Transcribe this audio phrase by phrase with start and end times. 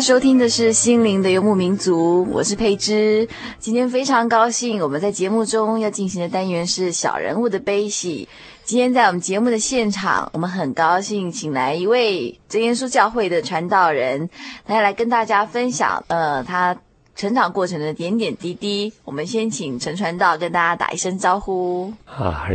[0.00, 3.28] 收听的是《心灵的游牧民族》，我是佩芝。
[3.58, 8.28] 今天非常高兴，我们在节目中要进行的单元是小人物的悲喜。
[8.64, 14.30] 今天在我们节目的现场，我们很高兴请来一位真耶稣教会的传道人，
[14.64, 16.76] 他要来跟大家分享呃他
[17.16, 18.92] 成长过程的点点滴滴。
[19.04, 21.92] 我们先请陈传道跟大家打一声招呼。
[22.04, 22.46] 啊，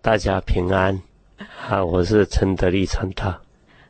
[0.00, 1.00] 大家平安。
[1.68, 3.40] 啊，我是陈德利传道。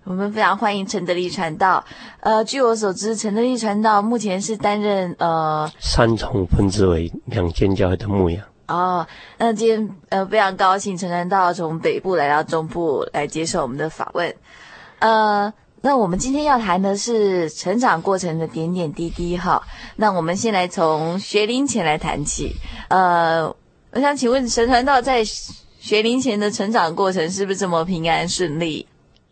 [0.04, 1.84] 我们非常欢迎陈德利传道。
[2.20, 8.44] 呃，据我所知，陈德利传道目前是担任呃三重分支为两间教会的牧养。
[8.66, 9.06] 哦，
[9.38, 14.34] 那今天呃非常高兴，陈传道从北部来到中部来接受我们的访问。
[14.98, 19.62] 呃，那我们今天要谈的是成长过程的点点滴滴哈。
[19.96, 22.56] 那我们先来从学龄前来谈起。
[22.88, 23.46] 呃，
[23.92, 25.22] 我想请问陈传道在
[25.78, 28.86] 学龄前的成长过程是不是这么平安顺利？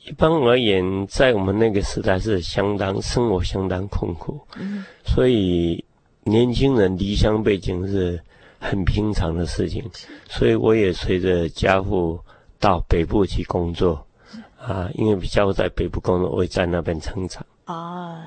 [0.05, 5.85] 一般而言，在我们那个时代是相当生活相当困苦，嗯，所以
[6.25, 8.21] 年轻人离乡背井是
[8.59, 9.85] 很平常的事情。
[10.29, 12.19] 所以我也随着家父
[12.59, 14.07] 到北部去工作，
[14.59, 17.45] 啊，因为家父在北部工作，我也在那边成长。
[17.67, 18.23] 哦，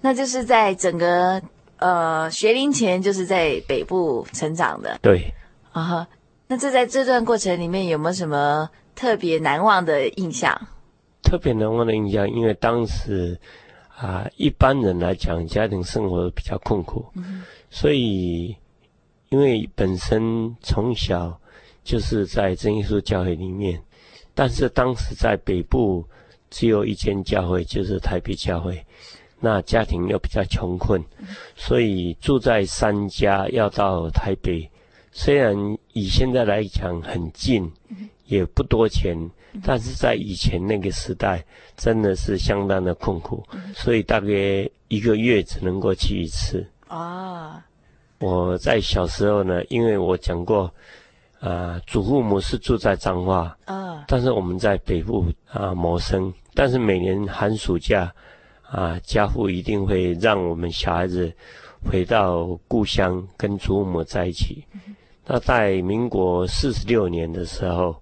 [0.00, 1.40] 那就是在整个
[1.78, 4.98] 呃学龄前就是在北部成长的。
[5.00, 5.32] 对。
[5.70, 6.08] 啊，
[6.48, 10.60] 那这在这段过程里面有没有什么特别难忘的印象？
[11.28, 13.38] 特别难忘的印象，因为当时
[13.94, 17.04] 啊，一般人来讲，家庭生活比较困苦，
[17.68, 18.56] 所以
[19.28, 21.38] 因为本身从小
[21.84, 23.78] 就是在真耶稣教会里面，
[24.34, 26.02] 但是当时在北部
[26.48, 28.82] 只有一间教会，就是台北教会，
[29.38, 31.04] 那家庭又比较穷困，
[31.56, 34.70] 所以住在三家要到台北，
[35.20, 35.52] 虽然
[35.94, 37.68] 以现在来讲很近，
[38.26, 39.18] 也不多钱。
[39.64, 41.44] 但是在以前那个时代，
[41.76, 43.42] 真的是相当的困苦，
[43.74, 44.28] 所以大概
[44.86, 46.64] 一个月只能够去一次。
[46.86, 47.64] 啊，
[48.20, 50.72] 我在小时候呢，因为我讲过，
[51.40, 58.12] 啊、呃，祖父母是住在彰化，啊，但是我们在北部啊谋生，但是每年寒暑假，
[58.70, 61.32] 啊，家父一定会让我们小孩子
[61.82, 64.62] 回到故乡跟祖父母在一起。
[65.28, 67.94] 那在民国四十六年的时候。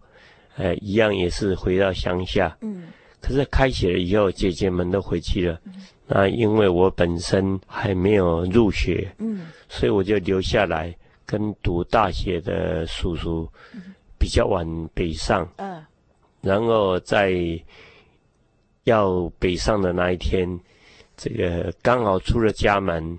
[0.58, 2.56] 呃，一样也是回到乡下。
[2.62, 2.84] 嗯。
[3.20, 5.60] 可是开学了以后，姐姐们都回去了。
[5.66, 5.86] 嗯。
[6.06, 9.06] 那因为我本身还没有入学。
[9.18, 9.48] 嗯。
[9.68, 13.46] 所以我就留下来跟读大学的叔叔，
[14.18, 15.46] 比较晚北上。
[15.56, 15.84] 嗯。
[16.40, 17.34] 然后在
[18.84, 20.48] 要北上的那一天，
[21.18, 23.18] 这个刚好出了家门，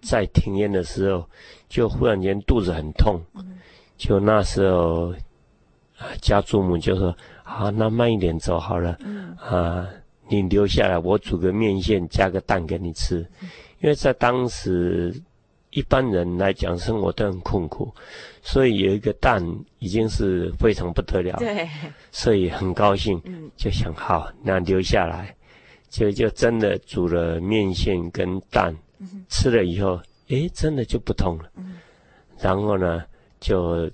[0.00, 1.28] 在庭院的时候，
[1.68, 3.20] 就忽然间肚子很痛。
[3.34, 3.58] 嗯。
[3.96, 5.14] 就那时候。
[5.98, 7.12] 啊，家祖母就说
[7.42, 8.96] ：“好，那慢一点走好了。
[9.04, 9.84] 嗯、啊，
[10.28, 13.18] 你留下来，我煮个面线，加个蛋给你吃。
[13.42, 13.48] 嗯、
[13.80, 15.12] 因为在当时，
[15.70, 17.92] 一般人来讲，生活都很困苦，
[18.42, 19.44] 所以有一个蛋
[19.80, 21.34] 已经是非常不得了。
[21.38, 21.68] 对，
[22.12, 25.34] 所以很高兴，嗯、就想好，那留下来，
[25.90, 31.50] 就就真的煮了面线跟蛋，嗯、吃了以后，诶，真的就不痛了。
[31.56, 31.78] 嗯、
[32.38, 33.04] 然后呢，
[33.40, 33.90] 就。”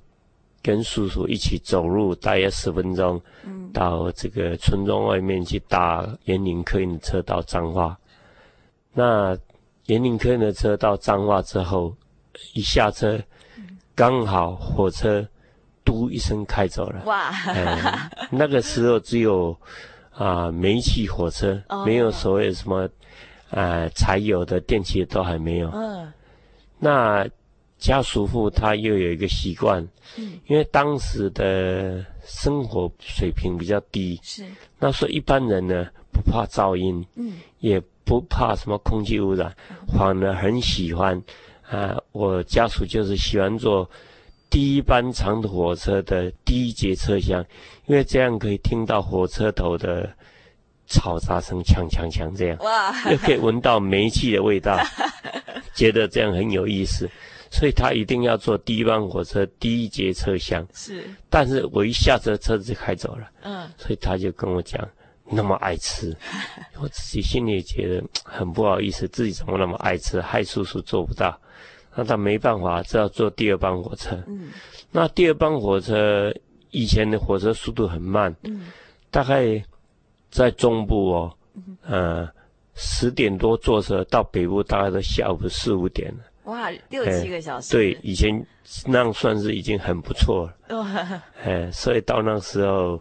[0.65, 3.21] 跟叔叔一起走路，大约十分钟，
[3.71, 7.99] 到这个村庄外面去搭员林客运的车到彰化。
[8.95, 9.37] 那
[9.89, 11.95] 员林客运的车到彰化之后，
[12.55, 13.21] 一下车，
[13.95, 15.29] 刚好火车
[15.85, 17.05] 嘟一声开走了。
[17.05, 17.29] 哇！
[17.29, 19.51] 哎、那个时候只有
[20.13, 22.89] 啊、呃、煤气火车，哦、没有所谓什么
[23.51, 25.69] 呃柴油的电器都还没有。
[25.75, 26.11] 嗯。
[26.85, 27.27] 那
[27.79, 29.83] 家叔父他又有一个习惯，
[30.19, 34.45] 嗯，因为当时的生活水平比较低，是。
[34.79, 41.21] 那时候一般人呢不怕噪音，嗯，也不怕什么空气污染，嗯、反而很喜欢。
[41.71, 43.89] 啊，我家属就是喜欢坐
[44.51, 47.45] 第一班长途火车的第一节车厢，
[47.87, 50.09] 因为这样可以听到火车头的
[50.89, 54.79] 嘈杂声，锵锵锵这样，哇，又可以闻到煤气的味道，
[55.75, 57.09] 觉得这样很有意思，
[57.51, 60.67] 所以他一定要坐第一班火车第一节车厢。
[60.75, 64.87] 是，但是我一下车，车子就开走了，嗯，所以他就跟我讲，
[65.25, 66.15] 那么爱吃，
[66.81, 71.39] 我自己心里也觉得很不好意思，自己怎么那么爱吃，害叔叔做不到。
[71.97, 74.21] 那他没办法，只好坐第二班火车。
[74.27, 74.51] 嗯，
[74.91, 76.35] 那第二班火车
[76.73, 78.67] 以前的火车速度很慢，嗯，
[79.13, 79.65] 大概
[80.35, 82.29] 在中部哦，嗯，呃，
[82.75, 86.25] 十点多坐车到北部，大概都下午四五点了。
[86.51, 87.71] 哇，六七个小时。
[87.71, 88.45] 对，以前
[88.85, 90.77] 那样算是已经很不错了。
[90.77, 93.01] 哇， 哎，所以到那时候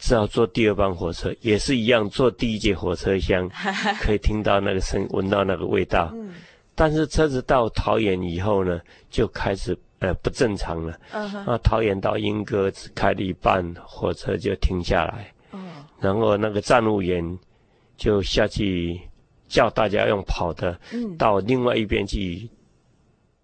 [0.00, 3.48] 只好坐第二班火车，也是一样，坐第一节火车厢，
[4.02, 6.10] 可以听到那个声，闻到那个味道。
[6.12, 6.34] 嗯。
[6.74, 10.98] 但是车子到桃园以后呢，就开始呃不正常了。
[11.12, 11.44] Uh huh.
[11.46, 15.32] 那桃园到莺歌只开了一半，火车就停下来。
[16.04, 16.06] Uh.
[16.06, 17.38] 然后那个站务员
[17.96, 19.00] 就下去
[19.48, 20.78] 叫大家用跑的，
[21.16, 22.48] 到另外一边去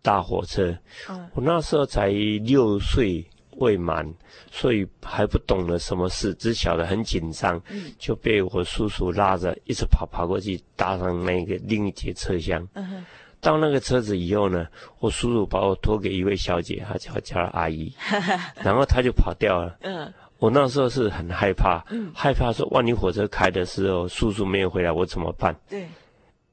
[0.03, 0.77] 搭火车。
[1.09, 1.27] Uh.
[1.35, 3.25] 我那时候才六岁
[3.57, 4.07] 未满，
[4.51, 7.61] 所以还不懂得什么事，只晓得很紧张，
[7.99, 12.67] 就被我叔叔拉着一直跑跑过去，搭上那个另一节车厢。
[12.75, 13.03] Uh.
[13.43, 14.67] 到那个车子以后呢，
[14.99, 17.91] 我叔叔把我托给一位小姐，她叫叫阿姨，
[18.63, 19.79] 然后她就跑掉了。
[19.81, 25.55] 嗯，我那时候是很害怕，嗯，害怕说万一火车开的时候叔叔没有回来，我怎么办？
[25.69, 25.87] 对。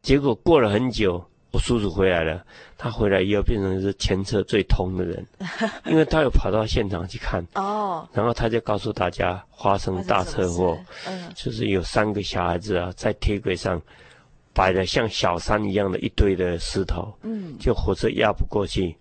[0.04, 2.46] 结果过了很久，我叔叔回来了，
[2.78, 5.26] 他回来以后变成是前车最通的人，
[5.88, 7.44] 因为他有跑到现场去看。
[7.56, 8.08] 哦。
[8.14, 13.82] 然后他就告诉大家发生大车祸，嗯，就是有三个小孩子啊在铁轨上。
[14.54, 18.98] 摆的像小山一样的一堆的石头，嗯，就火车压不过去，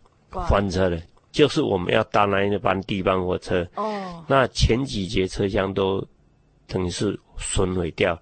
[0.47, 1.01] 翻车了。
[1.37, 6.03] 就是我们要搭那一班第一班火车，哦，那前几节车厢都
[6.67, 8.19] 等于是损毁掉，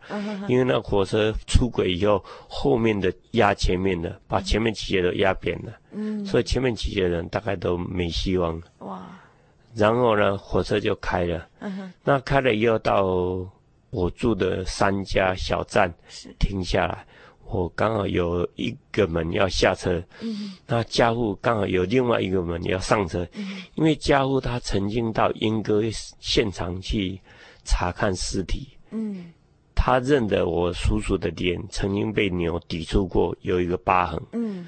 [0.48, 8.58] 因为那火车出轨以后，后面的压前面的，把前面几节都压扁了，嗯，所以前面几节人大概都没希望。
[8.58, 8.66] 了。
[8.80, 9.00] 哇，
[9.76, 13.04] 然后呢，火车就开了，嗯哼，那开了以后到
[13.90, 15.88] 我住的三家小站
[16.40, 17.06] 停下来。
[17.46, 25.82] 我刚好有一个门要下车，嗯，那家父刚好有另外一个门要上车，嗯，因为家父他曾经到英歌
[26.18, 27.20] 现场去
[27.64, 29.32] 查看尸体，嗯，
[29.74, 34.66] 他认得我叔叔的脸曾经被牛抵触过，有一个疤痕，嗯，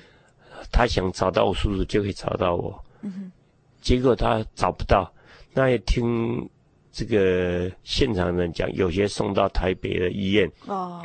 [0.70, 3.32] 他想找到我叔叔就可以找到我，嗯，
[3.80, 5.12] 结果他找不到，
[5.52, 6.48] 那也听。
[6.96, 11.04] 这个现场人讲，有些送到台北的医院哦，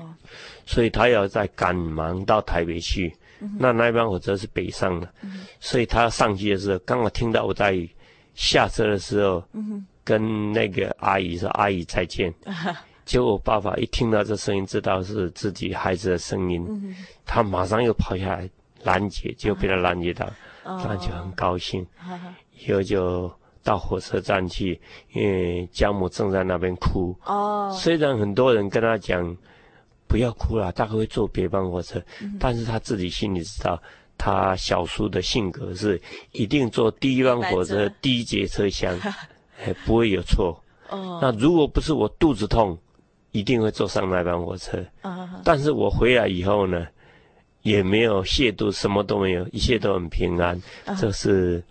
[0.66, 3.14] 所以他要再赶忙到台北去。
[3.42, 7.78] 嗯、那那一班火车是北上的，嗯、所以他上去的时候，刚好听到我在
[8.36, 12.34] 下车的时候，嗯、跟那个阿姨说：“阿姨再见。
[12.46, 16.96] 嗯哼”结果我爸爸一听到这声音，知道是自己孩子的声音，嗯、
[17.26, 18.50] 他马上又跑下来
[18.84, 20.32] 拦截，就被他拦截到，
[20.64, 21.86] 那、就很高兴，
[22.66, 23.30] 以后就。
[23.64, 24.80] 到火车站去，
[25.14, 27.16] 因为家母正在那边哭。
[27.26, 27.72] 哦。
[27.78, 29.38] 虽然很多人跟他讲
[30.08, 33.82] 不要哭了，大概会坐别班火车，嗯、但是他自己心里知道，
[34.18, 36.02] 他小叔的性格是
[36.32, 38.98] 一定坐第一班火车第一节车厢，
[39.64, 40.60] 哎，不会有错。
[40.90, 41.20] 哦。
[41.22, 42.78] 那如果不是我肚子痛，
[43.32, 44.84] 一定会坐上那班火车。
[45.04, 46.86] 哦、但是我回来以后呢，
[47.62, 50.62] 也没有亵渎，什么都没有，一切都很平安。
[51.00, 51.64] 这、哦、是。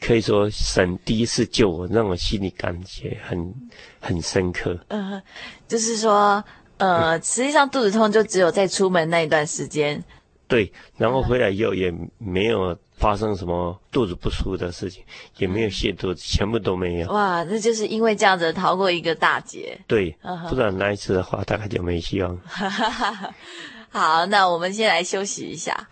[0.00, 3.54] 可以说神第一次救我，让我心里感觉很
[4.00, 4.78] 很深刻。
[4.88, 5.22] 嗯、呃，
[5.66, 6.42] 就是说，
[6.78, 10.02] 呃，实际上肚子痛就只有在出门那一段时间。
[10.48, 15.02] 对，然后回来以后也没有发生什么肚子不舒服的事情，
[15.38, 17.10] 也没有泻肚子，全部都没有。
[17.10, 19.76] 哇，那就是因为这样子逃过一个大劫。
[19.88, 20.16] 对，
[20.48, 22.38] 不然那一次的话，大概就没希望。
[23.90, 25.88] 好，那我们先来休息一下。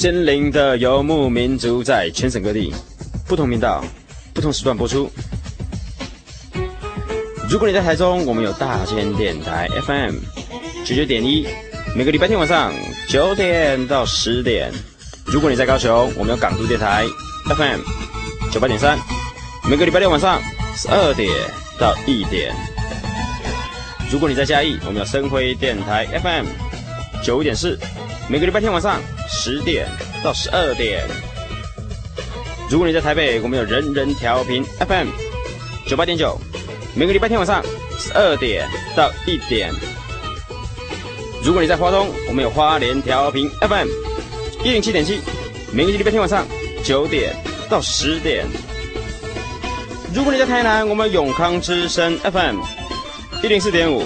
[0.00, 2.72] 心灵的游牧民族在全省各地
[3.28, 3.84] 不同频道、
[4.32, 5.10] 不同时段播出。
[7.50, 10.14] 如果你在台中，我们有大千电台 FM
[10.86, 11.46] 九九点一，
[11.94, 12.72] 每个礼拜天晚上
[13.10, 14.72] 九点到十点。
[15.26, 17.04] 如果你在高雄，我们有港都电台
[17.54, 17.80] FM
[18.50, 18.98] 九八点三，
[19.68, 20.40] 每个礼拜六晚上
[20.78, 21.28] 十二点
[21.78, 22.54] 到一点。
[24.10, 26.46] 如果你在嘉义，我们有生辉电台 FM
[27.22, 27.78] 九点四，
[28.30, 28.98] 每个礼拜天晚上
[29.32, 29.86] 十点
[30.22, 31.06] 到十二点。
[32.68, 35.08] 如果你在台北，我们有人人调频 FM
[35.86, 36.38] 九八点九，
[36.94, 37.62] 每个礼拜天晚上
[37.98, 39.72] 十二点到一点。
[41.42, 43.88] 如果你在花东，我们有花莲调频 FM
[44.64, 45.20] 一零七点七，
[45.72, 46.46] 每个礼拜天晚上
[46.84, 47.34] 九点
[47.68, 48.44] 到十点。
[50.12, 52.60] 如果你在台南，我们有永康之声 FM。
[53.42, 54.04] 一零四点五，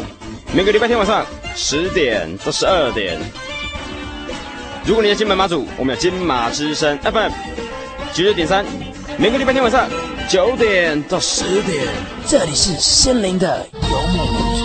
[0.55, 1.27] 每个礼拜天晚上
[1.57, 3.19] 十点到十二点。
[4.87, 7.33] 如果你是金门马祖，我们有金马之声 FM
[8.13, 8.63] 九九点三，
[9.19, 9.89] 每个礼拜天晚上
[10.29, 11.89] 九点到十点。
[12.27, 14.65] 这里是心灵的游牧民族。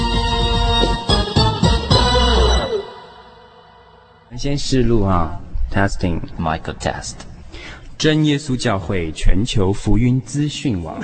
[4.38, 5.40] 先试录啊
[5.74, 7.14] ，Testing Michael Test。
[7.98, 11.02] 真耶稣教会全球福音资讯网，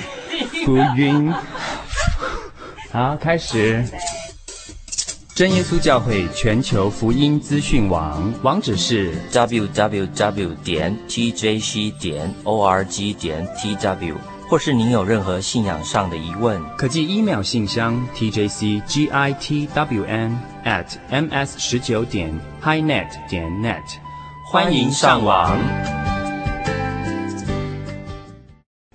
[0.65, 1.33] 福音。
[2.91, 3.81] 好，开始。
[5.35, 14.13] 真耶稣教会全球福音资讯网网址是 www 点 tjc 点 org 点 tw，
[14.47, 19.11] 或是您有任何信仰上的疑问，可寄 email 信箱 tjcgitwn
[20.63, 23.83] at ms 十九点 highnet 点 net，
[24.49, 25.59] 欢迎上网。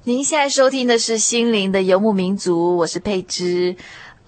[0.05, 3.77] 您现在收听的是《心灵的游牧民族》，我是佩芝。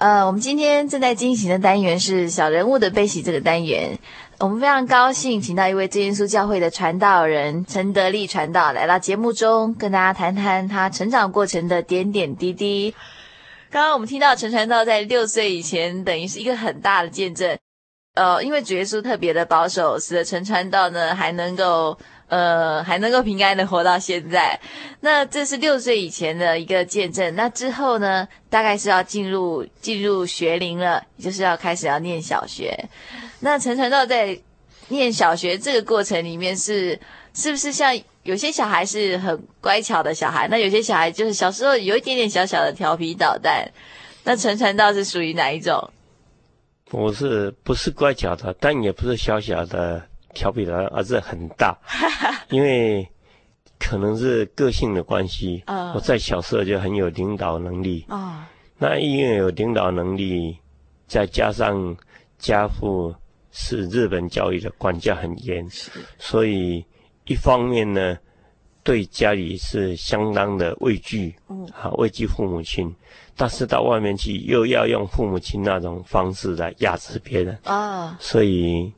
[0.02, 3.96] 呃，我们今天正在进行的单元是小人物的悲喜这个单元。
[4.40, 12.92] 我们非常高兴，请到一位真耶稣教会的传道人陈德利传道来到节目中，跟大家谈谈他成长过程的点点滴滴。
[13.70, 17.56] 刚刚我们听到陈传道在六岁以前，等于是一个很大的见证。
[18.14, 21.96] 呃，因为主耶稣特别的保守，使得陈传道呢还能够。
[22.32, 24.58] 呃，还能够平安的活到现在，
[25.00, 27.34] 那这是六岁以前的一个见证。
[27.34, 32.88] 那之后呢，大概是要进入进入学龄了，就是要开始要念小学。
[33.40, 34.40] 那陈传道在
[34.88, 36.98] 念小学这个过程里面是，
[37.34, 40.48] 是是不是像有些小孩是很乖巧的小孩？
[40.48, 43.70] 那有些小孩就是小时候有一点点小小的调皮捣蛋。
[44.24, 45.90] 那陈传道是属于哪一种？
[46.92, 48.56] 我是不是乖巧的？
[48.58, 50.02] 但也不是小小的。
[50.34, 51.76] 调皮的，儿子很大，
[52.50, 53.06] 因为
[53.78, 55.62] 可能是个性的关系。
[55.94, 58.06] 我在小时候就很有领导能力。
[58.78, 60.56] 那因为有领导能力，
[61.06, 61.96] 再加上
[62.38, 63.14] 家父
[63.50, 65.64] 是日本教育的，管教很严，
[66.18, 66.84] 所以
[67.26, 68.18] 一方面呢，
[68.82, 71.34] 对家里是相当的畏惧，
[71.72, 72.92] 啊，畏惧父母亲。
[73.36, 78.16] 但是到外面去，又要用父母亲那种方式来压制别人啊。
[78.20, 78.92] 所以。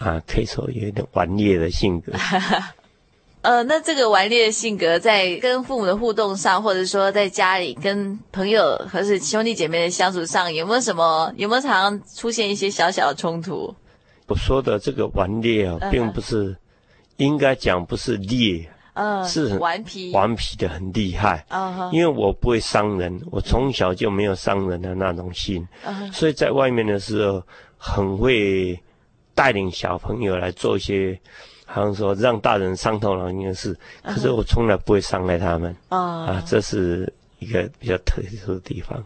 [0.00, 2.12] 啊，可以说有一点顽劣的性格。
[3.42, 11.32] 呃，那这个顽劣的性格，在跟父母的互动上，或者说在家里跟朋友或是兄弟姐妹的相处上，有没有什么？
[11.36, 13.74] 有没有常常出现一些小小的冲突？
[14.26, 16.56] 我说的这个顽劣啊，并不是，uh.
[17.16, 19.28] 应该讲不是劣，嗯、uh，huh.
[19.28, 21.44] 是很顽皮，顽皮的很厉害。
[21.48, 21.92] 嗯、uh huh.
[21.92, 26.12] 因为我不会伤人，我从小就没有伤人的那种心，uh.
[26.12, 27.42] 所以在外面的时候
[27.76, 28.78] 很会。
[29.40, 31.18] 带领小朋友来做一些，
[31.64, 35.74] 好像说让大人伤透脑筋的事，可是我从来不会伤害他们。
[35.88, 35.98] Uh huh.
[36.26, 39.02] 啊，这是一个比较特殊的地方。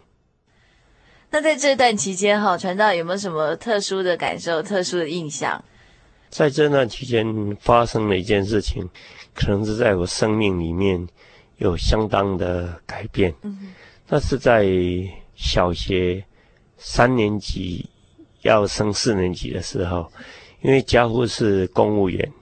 [1.31, 5.64] 那在这段期间，哈，传道有没有什么特殊的感受、特殊的印象？
[6.31, 8.91] 在这段期间发生了一件事情，
[9.35, 11.07] 可能是在我生命里面
[11.59, 13.33] 有相当的改变。
[13.43, 13.67] 嗯、uh，huh.
[14.09, 14.67] 那是在
[15.37, 16.25] 小学
[16.76, 17.88] 三年级。
[18.45, 20.11] 要升四年级的时候，
[20.63, 22.33] 因为家父是公务员，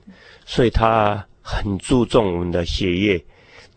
[0.44, 3.24] 所以他很注重我们的学业。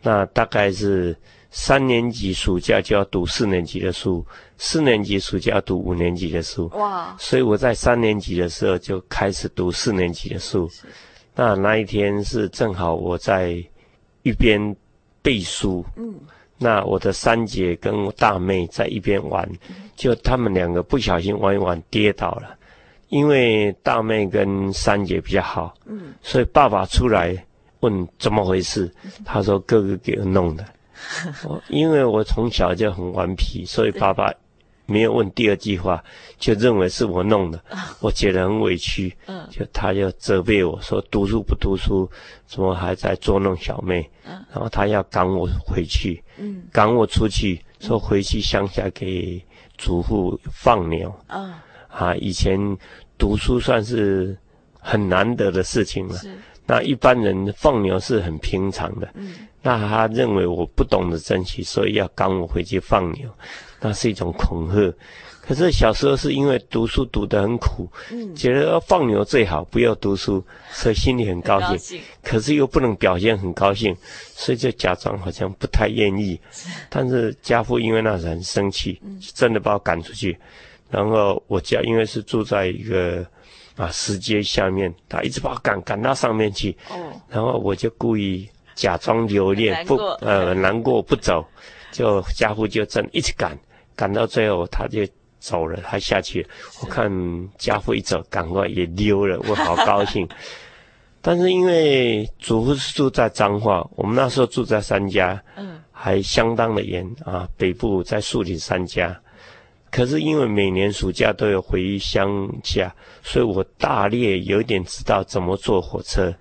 [0.01, 1.15] 那大概是
[1.49, 4.25] 三年级暑假就要读四年级的书，
[4.57, 6.67] 四年级暑假要读五年级的书。
[6.75, 7.15] 哇！
[7.17, 10.69] 所以我在三年级的时候就开始读四年级的书。
[11.35, 13.63] 那那一天是正好我在
[14.23, 14.75] 一边
[15.21, 15.85] 背书。
[15.95, 16.13] 嗯。
[16.57, 19.49] 那我的三姐跟大妹在一边玩，
[19.95, 22.55] 就他们两个不小心玩一玩跌倒了，
[23.09, 25.73] 因为大妹跟三姐比较好，
[26.21, 27.35] 所以爸爸出来
[27.81, 28.89] 问怎么回事，
[29.25, 30.65] 他说哥哥给我弄的，
[31.69, 34.33] 因为我从小就很顽皮，所以爸爸。
[34.85, 36.03] 没有问第二句话，
[36.37, 37.59] 就认为是我弄的，
[37.99, 39.15] 我觉得很委屈，
[39.49, 42.09] 就他就责备我说读书不读书，
[42.45, 46.23] 怎么还在捉弄小妹，然后他要赶我回去，
[46.71, 49.43] 赶我出去，说回去乡下给
[49.77, 51.13] 祖父放牛，
[51.89, 52.59] 啊，以前
[53.17, 54.37] 读书算是
[54.79, 56.19] 很难得的事情了，
[56.67, 59.07] 那一般人放牛是很平常的，
[59.65, 63.27] 那他认为我不懂得珍惜，所以要赶我回去放牛，
[63.81, 64.93] 那是一种恐吓。
[65.41, 71.69] 可是小时候是因为读书读得很苦，嗯，觉得要放牛最好，不要读书，所以心里很高兴。
[71.69, 73.95] 高兴可是又不能表现很高兴，
[74.35, 76.39] 所以就假装好像不太愿意。
[76.89, 79.01] 但是家父因为那时很生气，
[79.33, 80.37] 真的把我赶出去。
[80.91, 83.25] 然后我家因为是住在一个
[83.75, 86.77] 啊石阶下面，他一直把我赶赶到上面去。
[86.89, 87.11] 哦。
[87.29, 91.43] 然后我就故意假装留恋，不呃难过不走，
[91.91, 93.57] 就家父就真一直赶，
[93.95, 95.07] 赶到最后他就。
[95.37, 96.43] 走了，他下去。
[96.81, 97.07] 我看
[97.55, 100.27] 家父一走，赶快也溜了，我好高兴。
[101.21, 107.47] 但是因为祖父是住在彰化，我们那时候住在三家，嗯，还相当的远啊。
[107.57, 109.15] 北部在树林三家，
[109.91, 112.91] 可是因为每年暑假都有回乡下，
[113.21, 116.33] 所以我大略有点知道怎么坐火车。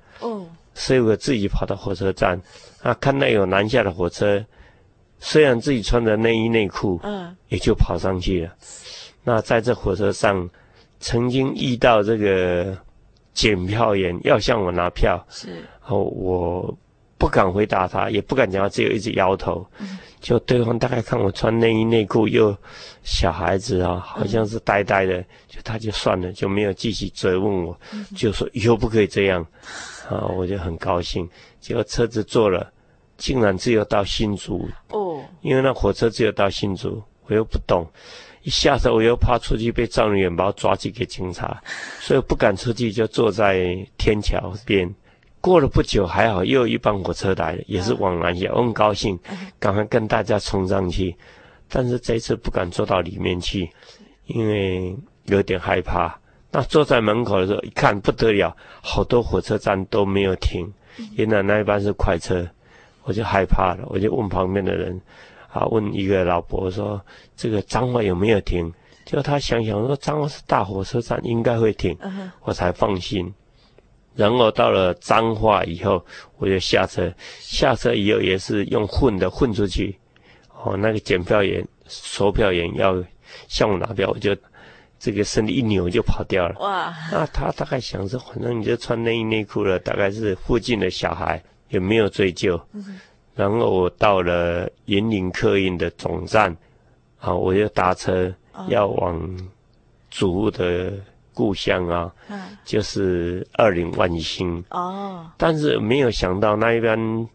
[0.74, 2.40] 哦，所以我自己跑到火车站，
[2.82, 4.44] 啊，看到有南下的火车，
[5.18, 8.52] 虽然自己穿着内衣内裤，嗯，也就跑上去了。
[9.22, 10.48] 那在这火车上，
[11.00, 12.76] 曾经遇到这个
[13.32, 16.76] 检票员要向我拿票，是，然后我
[17.16, 19.66] 不敢回答他，也不敢讲话，只有一直摇头。
[19.78, 22.54] 嗯、就对方大概看我穿内衣内裤，又
[23.02, 29.46] 小孩子啊，好像是呆呆的，嗯、就他就算了，就没有继续追问我，嗯、就说以后不可以这样。
[30.08, 31.28] 啊，我就很高兴。
[31.60, 32.72] 结果车子坐了，
[33.16, 37.86] 竟然只有到新竹哦，因为那火车只有到新竹，我又不懂。
[38.42, 41.62] 一下车，我又怕出去被站务员把我抓去给警察，
[41.98, 44.94] 所以不敢出去，就坐在天桥边。
[45.40, 49.18] 过了不久，还好又有一班火车来了，也是往南下，我很高兴，
[49.58, 51.16] 赶快跟大家冲上去。
[51.68, 53.70] 但是这次不敢坐到里面去，
[54.26, 56.18] 因为有点害怕。
[56.54, 60.72] 那坐在门口的时候，一看不得了，好多火车站都没有停，
[61.16, 62.48] 原来那一班是快车，
[63.02, 65.00] 我就害怕了，我就问旁边的人。
[65.48, 67.00] 啊，问一个老伯说
[67.36, 68.72] ：“这个彰化有没有停？”
[69.06, 71.94] 就他想想说：“彰化是大火车站，应该会停。
[71.98, 72.30] Uh huh.
[72.42, 73.32] ”我才放心。
[74.16, 76.04] 然后到了彰化以后，
[76.38, 77.12] 我就下车。
[77.38, 79.96] 下车以后也是用混的混出去。
[80.64, 83.00] 哦，那个检票员、售票员要
[83.46, 84.36] 向我拿票，我就
[84.98, 86.58] 这个身体一扭就跑掉了。
[86.60, 86.94] 哇！
[87.12, 92.56] 那他大概想说，反正你就穿内衣内裤了，大概是附近的小孩，也没有追究。
[92.74, 92.94] Uh huh.
[93.34, 96.56] 然后我到了云林客运的总站，
[97.18, 98.32] 啊，我就搭车
[98.68, 99.50] 要往
[100.10, 100.92] 祖父的
[101.32, 104.64] 故乡啊，嗯、就是二林万兴。
[104.70, 107.28] 哦，但是没有想到那一班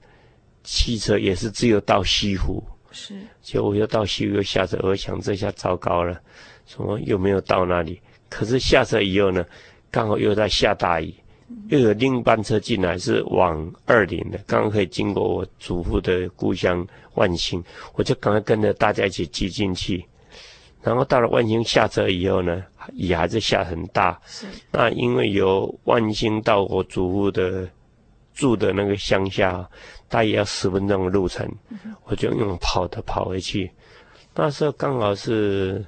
[0.63, 6.17] 汽车也是只有到西湖，是，结果我又到西湖又下车，我想这下糟糕了，
[6.69, 7.99] 什么又没有到那里？
[8.29, 9.43] 可是下车以后呢，
[9.89, 11.11] 刚好又在下大雨。
[11.69, 17.63] 又有另一班车进来，是往二林的，刚刚可以经过我祖父的故乡万兴，
[17.95, 20.05] 我就赶快跟着大家一起挤进去。
[20.83, 24.21] 然后到了万兴下车以后呢，雨还是下很大。
[24.71, 27.67] 那因为由万兴到我祖父的
[28.35, 29.67] 住的那个乡下，
[30.07, 31.51] 大约要十分钟的路程，
[32.03, 33.71] 我就用跑的跑回去。
[34.35, 35.83] 那时候刚好是。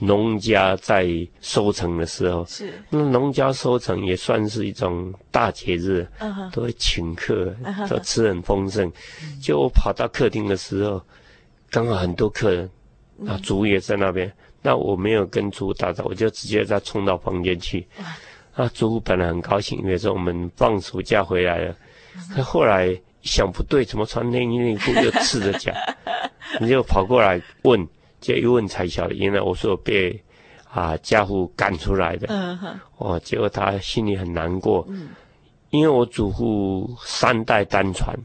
[0.00, 1.06] 农家在
[1.40, 6.50] 收成的时候，是那农家收成也算是一种大节日，uh huh.
[6.52, 7.54] 都会请客，
[7.88, 8.90] 都吃很丰盛。
[8.90, 9.44] Uh huh.
[9.46, 11.00] 就我跑到客厅的时候，
[11.70, 12.70] 刚好很多客人，
[13.26, 14.28] 啊，主也在那边。
[14.28, 14.32] Uh.
[14.62, 17.86] 那我没有跟主打招呼，我就直接再冲到房间去。
[17.98, 18.62] Uh.
[18.62, 21.76] 啊，祖本来很高兴，因为说我们放暑假回来了。
[22.34, 22.44] 可、uh.
[22.44, 25.72] 后来想不对，怎么穿内衣内裤又赤着脚？
[26.60, 27.86] 你就跑过来问。
[28.24, 30.18] 就一问才晓得，原来我说我被
[30.72, 32.26] 啊家父赶出来的。
[32.30, 32.80] 嗯哼。
[32.96, 34.82] 哦，结果他心里很难过。
[34.88, 35.10] 嗯。
[35.68, 38.16] 因为我祖父三代单传。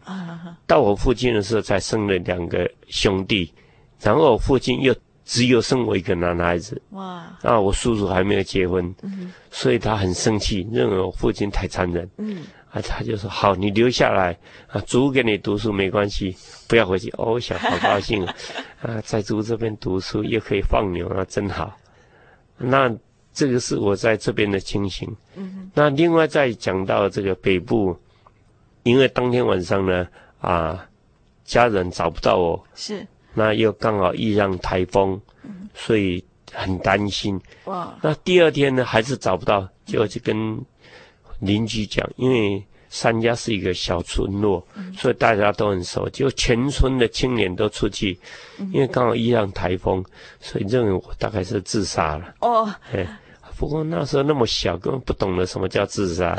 [0.66, 3.52] 到我父亲的时候才生了两个兄弟，
[4.00, 6.82] 然后我父亲又只有生我一个男孩子。
[6.92, 7.26] 哇。
[7.44, 8.96] 那我叔叔还没有结婚。
[9.02, 9.34] 嗯。
[9.52, 12.10] 所以他很生气，认为我父亲太残忍。
[12.20, 12.44] 嗯。
[12.72, 16.36] 啊，他就说：“好，你留下来啊，祖给你读书没关系，
[16.68, 18.36] 不要回去。”哦，想好高兴啊，
[18.82, 21.76] 啊在祖这边读书又可以放牛，啊真好。
[22.58, 22.96] 那
[23.34, 25.10] 这个是我在这边的情形。
[25.36, 25.72] 嗯。
[25.74, 27.98] 那另外再讲到这个北部，
[28.84, 30.08] 因为当天晚上呢，
[30.40, 30.88] 啊，
[31.44, 37.42] 家人找不到我，是，那又刚好遇上台风，嗯，所以很担心。
[37.66, 37.98] 哇。
[38.04, 40.64] 那第二天呢，还是找不到，就去跟。
[41.40, 48.18] 邻居讲，因为三家是一个小村落，嗯、所以大家都很熟，就全村的青年都出去，
[48.74, 50.04] 因为刚好遇上台风，
[50.40, 52.34] 所以认为我大概是自杀了。
[52.40, 53.06] 哦，哎，
[53.58, 56.36] 不过那时候那么小，根本不懂得什么叫自杀。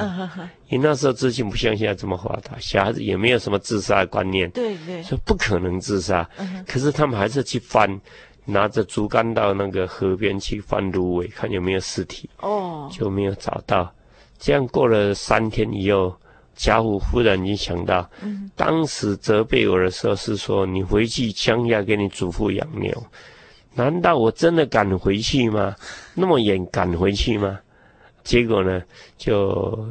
[0.69, 4.51] 因为那时候资讯不像现在这么发达，小孩子也没有什么自杀的观念。
[4.51, 6.29] 对对，说不可能自杀。
[6.67, 8.01] 可是他们还是去翻，
[8.45, 12.29] 拿着竹竿到那个河边去翻芦苇，看有没有尸体。
[12.39, 13.93] 哦，就没有找到。
[14.41, 16.17] 这样过了三天以后，
[16.57, 18.11] 家父忽然间想到，
[18.57, 22.91] 当时责备我的时候是说：“你回去乡下给你祖父养牛。”
[23.73, 25.77] 难道我真的敢回去吗？
[26.15, 27.61] 那么远敢回去吗？
[28.25, 28.83] 结果呢，
[29.17, 29.89] 就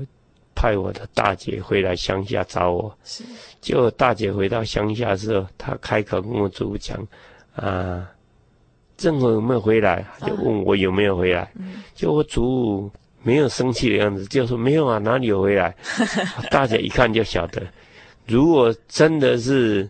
[0.54, 2.94] 派我的大姐回来乡下找我。
[3.04, 3.24] 是。
[3.62, 6.98] 结果大姐回到乡下之后，她开口跟我祖父讲
[7.56, 8.10] ：“啊，
[8.98, 11.50] 正和有没有回来？”就问我有没有回来。
[11.96, 12.92] 就我祖父
[13.30, 15.76] 没有生气的样子，就说：“没有啊，哪里有回来？”
[16.50, 17.62] 大家一看就晓得，
[18.26, 19.88] 如果真的是。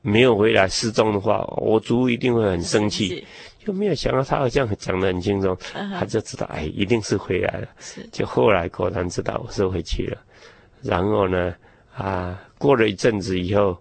[0.00, 3.26] 没有回来失踪的话，我祖一定会很生气，
[3.58, 5.58] 就没有想到他好像讲得很轻松，
[5.98, 7.68] 他就知道哎，一定是回来了。
[8.12, 10.18] 就后来果然知道我是回去了，
[10.82, 11.52] 然后呢，
[11.94, 13.76] 啊，过了一阵子以后，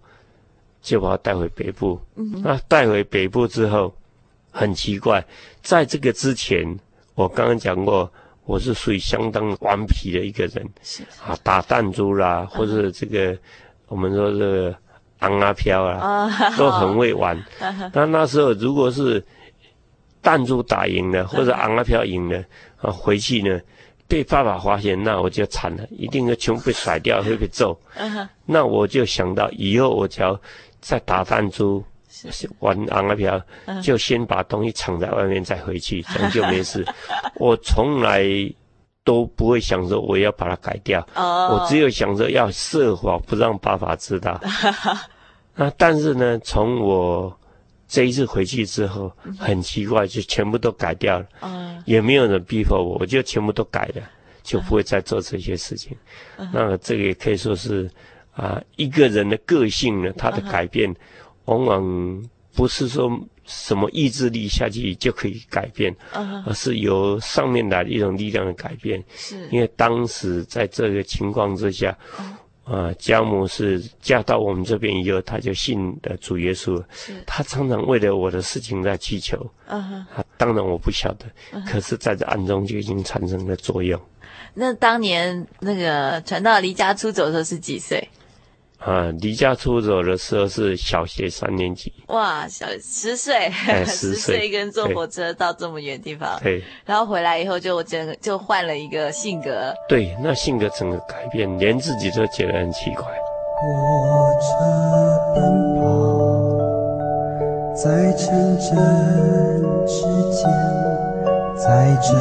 [0.81, 2.01] 就把他带回北部。
[2.43, 3.93] 那带回北部之后，
[4.51, 5.23] 很奇怪，
[5.61, 6.65] 在这个之前，
[7.13, 8.11] 我刚刚讲过，
[8.47, 10.67] 我是属于相当顽皮的一个人，
[11.23, 13.37] 啊，打弹珠啦，或者这个
[13.87, 14.75] 我们说这个。
[15.21, 16.29] 昂啊飘啊，
[16.59, 17.35] 都很会玩。
[17.91, 19.25] 那那时候如果是
[20.21, 22.37] 弹珠打赢了，或者昂啊飘赢了，
[22.77, 23.59] 啊回去呢
[24.07, 27.75] 被爸爸发现，那我就惨了，一定会全部被甩掉， 会被揍。
[28.45, 30.39] 那我就想到以后我只要
[30.79, 31.83] 再打弹珠、
[32.59, 33.41] 玩昂啊飘，
[33.81, 36.85] 就先把东西藏在外面再回去， 这样就没事。
[37.35, 38.23] 我从来
[39.03, 41.51] 都不会想说我要把它改掉，oh.
[41.53, 44.39] 我只有想着要设法不让爸爸知道。
[45.55, 47.39] 那但是呢，从我
[47.87, 51.51] 这一次回去之后，很奇怪，就全部都改掉了，oh.
[51.85, 54.01] 也没有人逼迫我，我就全部都改了，
[54.43, 55.95] 就不会再做这些事情。
[56.37, 56.47] Oh.
[56.51, 57.89] 那这个也可以说是
[58.33, 60.93] 啊，一个人的个性呢，他的改变
[61.47, 62.23] 往往
[62.55, 63.11] 不是说。
[63.49, 66.43] 什么意志力下去就可以改变，uh.
[66.45, 69.01] 而是由上面来的一种力量的改变。
[69.15, 71.97] 是，因为当时在这个情况之下，
[72.65, 76.83] 啊、uh 家母是嫁到我们这边以后，他就信的主耶稣。
[76.91, 79.37] 是，他常常为了我的事情在祈求。
[79.65, 80.25] 啊哈、uh，huh.
[80.35, 81.71] 当然我不晓得，uh huh.
[81.71, 83.97] 可是在这暗中就已经产生了作用。
[84.53, 88.05] 那当年那个传道离家出走的时候是几岁？
[88.79, 91.91] 啊，离家出走的时候是小学三年级。
[92.07, 93.35] 哇，小十岁，
[93.67, 96.39] 哎、 十岁一个人坐火车到这么远的地方。
[96.41, 96.63] 对。
[96.85, 99.73] 然后回来以后就整个就换了一个性格。
[99.89, 103.03] 对，那性格整个改变，连自己都觉得很奇怪。
[103.59, 103.65] 火
[104.39, 104.47] 车
[105.33, 105.41] 奔
[105.75, 105.81] 跑
[107.73, 108.27] 在城
[108.59, 108.77] 镇
[109.87, 110.47] 之间，
[111.57, 111.65] 载
[112.03, 112.13] 着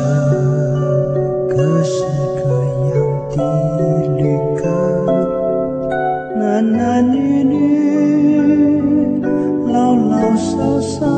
[1.55, 1.85] 各
[10.37, 11.09] 多少伤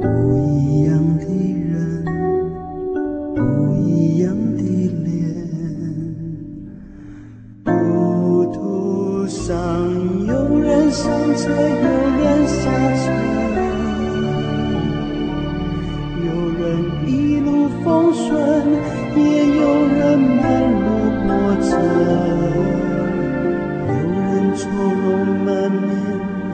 [0.00, 0.06] 不
[0.38, 1.24] 一样的
[1.58, 2.04] 人
[3.34, 4.62] 不一样的
[5.02, 5.10] 脸
[7.64, 9.58] 路途上
[10.24, 11.81] 有人向前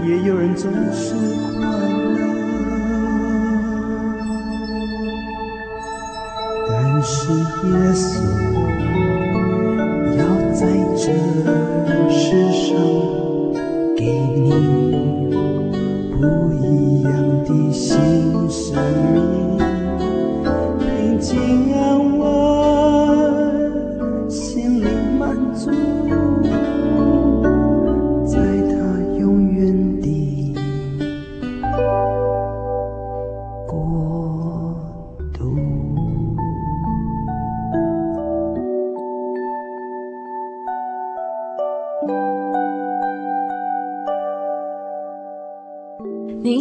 [0.08, 1.12] 也有人总是
[1.60, 2.18] 快乐。
[6.66, 8.08] 但是耶稣
[10.16, 10.66] 要在
[10.96, 11.12] 这
[12.10, 12.18] 世
[12.54, 12.74] 上
[13.94, 14.37] 给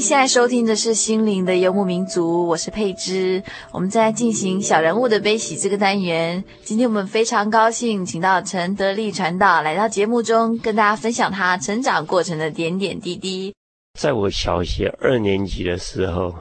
[0.07, 3.43] 现在收听的是《心灵的游牧民族》，我是佩芝。
[3.73, 6.41] 我们在进行小人物的悲喜这个单元。
[6.63, 13.53] 今天我们非常高兴，请到陈德利传道来到节目中，跟大家分享他成长过程的点点滴滴。
[13.99, 16.33] 在我小学二年级的时候，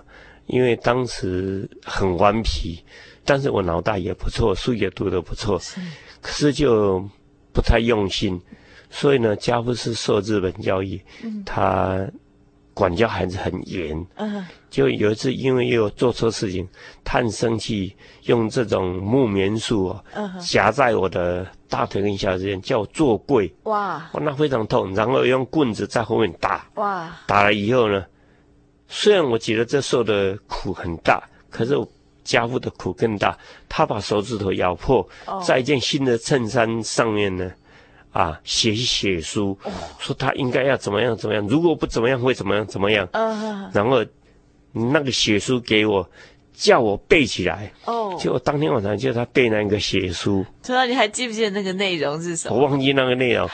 [0.47, 2.85] 因为当时很顽皮，
[3.25, 5.81] 但是我脑袋也不错，书也读得不错，是
[6.21, 7.05] 可是就
[7.53, 8.41] 不太用心，
[8.91, 12.09] 所以呢，家父是受日本教育，嗯、他。
[12.77, 14.07] 管教孩子很严。
[14.17, 16.69] 嗯，就有一次因为又做错事情，
[17.03, 20.05] 他很生气，用这种木棉树啊，
[20.39, 23.51] 夹在我的大腿跟小腿之间，叫我坐跪。
[23.63, 26.69] 哇，那非常痛，然后用棍子在后面打。
[26.75, 28.05] 哇，打了以后呢，
[28.89, 31.89] 虽然我觉得这受的苦很大，可是我
[32.25, 33.39] 家父的苦更大。
[33.71, 35.09] 他把手指头咬破，
[35.43, 37.51] 在一件新的衬衫上面呢。
[38.17, 39.59] 啊，写写书，
[39.99, 43.07] 说他应该要怎么样怎么样，如果不怎么样会怎么样怎么样。
[43.13, 44.03] 嗯，然后
[44.73, 46.09] 那个写书给我，
[46.55, 47.71] 叫我背起来。
[47.85, 50.43] 哦，结果当天晚上叫他背那个写书。
[50.63, 52.57] 陈导，你还记不记得那个内容是什么？
[52.57, 53.47] 我忘记那个内容，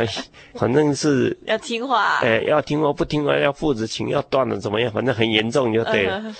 [0.56, 2.20] 反正是要听话。
[2.22, 4.90] 哎，要听话，不听话要父子情要断了，怎么样？
[4.90, 6.34] 反正很严重就对了。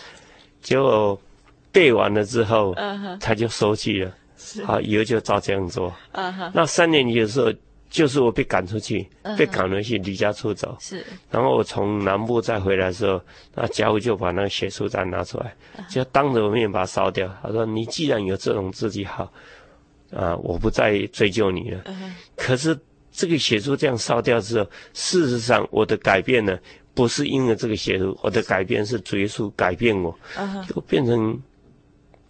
[0.63, 1.21] 结果
[1.71, 2.75] 背完了之后，
[3.21, 4.11] 他就收起了。
[4.65, 5.95] 好，以后就照这样做。
[6.13, 7.53] 啊哈那三年级的时候。
[7.89, 10.77] 就是我被赶出去，被赶回去，离家出走。
[10.81, 13.19] 是，然后我从南部再回来的时候，
[13.55, 15.55] 那家父就把那个血书单拿出来，
[15.89, 17.33] 就当着我面把它烧掉。
[17.41, 19.33] 他说：“你既然有这种自己好，
[20.11, 21.85] 啊，我不再追究你了。”
[22.37, 22.77] 可是
[23.13, 26.59] 这个血书这样烧掉之后，事实上我的改变呢，
[26.93, 30.15] 不是因为这个血书，我的改变是主耶稣改变我，
[30.69, 31.41] 就变成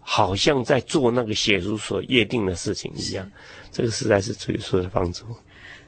[0.09, 3.29] 好像在做那个血书所约定的事情一样。
[3.73, 5.25] 这个实在是主耶稣的帮助。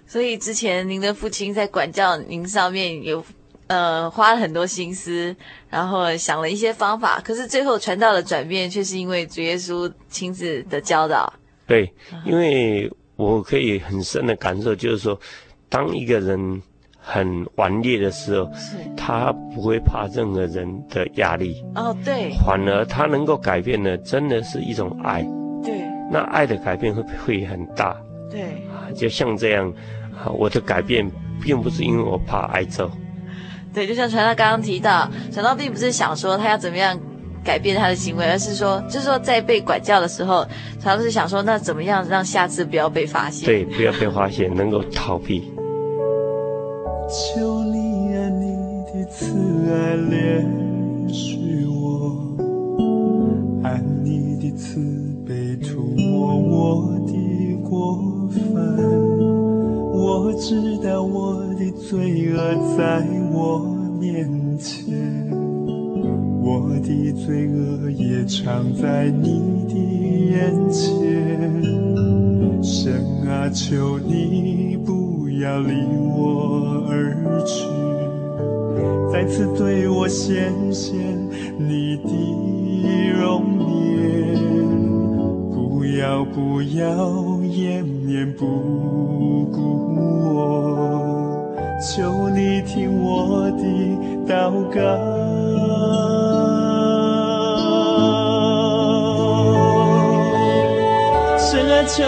[0.08, 3.24] 所以之前您的父亲在管教您上面有，
[3.68, 5.34] 呃，花了很多心思，
[5.70, 11.32] 然后想了一些方法，可是最后传道的转变却是因为主耶稣亲自的教导。
[11.66, 11.92] 对，
[12.26, 15.18] 因为我可以很深的感受，就是说，
[15.68, 16.60] 当一个人
[17.10, 21.64] 很顽劣的时候，是他不会怕任何人的压力。
[21.74, 25.22] 哦，对，反而他能够改变的，真的是一种爱。
[25.64, 25.80] 对，
[26.12, 27.96] 那爱的改变会会很大。
[28.30, 29.72] 对，啊，就像这样。
[30.36, 31.08] 我的改变
[31.40, 32.90] 并不是因为我怕挨揍，
[33.72, 36.98] 对，就像传道刚刚提到，传道并不是想说他要怎么样
[37.44, 40.44] 改变他的行为，而是说，就是说在被管教的时候，
[40.80, 43.46] 传道是想说，那怎么样让下次不要被发现？
[43.46, 45.48] 对，不要被发现，能够逃避。
[47.08, 48.44] 求你啊，你
[48.92, 49.24] 的慈
[49.72, 50.44] 爱怜
[51.08, 52.36] 恤我，
[53.62, 54.78] 按你的慈
[55.26, 57.12] 悲涂抹我的
[57.66, 57.96] 过
[58.52, 58.76] 犯。
[59.94, 62.36] 我知道我的罪恶
[62.76, 63.58] 在我
[63.98, 64.94] 面前，
[66.42, 69.74] 我的罪恶也藏在你的
[70.30, 70.86] 眼前。
[72.62, 72.92] 神
[73.26, 74.97] 啊，求你不
[75.40, 75.72] 要离
[76.16, 77.64] 我而去，
[79.12, 80.96] 再次对我显现
[81.56, 82.10] 你的
[83.12, 84.34] 容颜，
[85.52, 88.46] 不要不要延绵不
[89.52, 89.56] 顾。
[90.34, 90.36] 我
[91.80, 93.62] 求你听我的
[94.26, 94.78] 祷告，
[101.38, 102.02] 神啊，求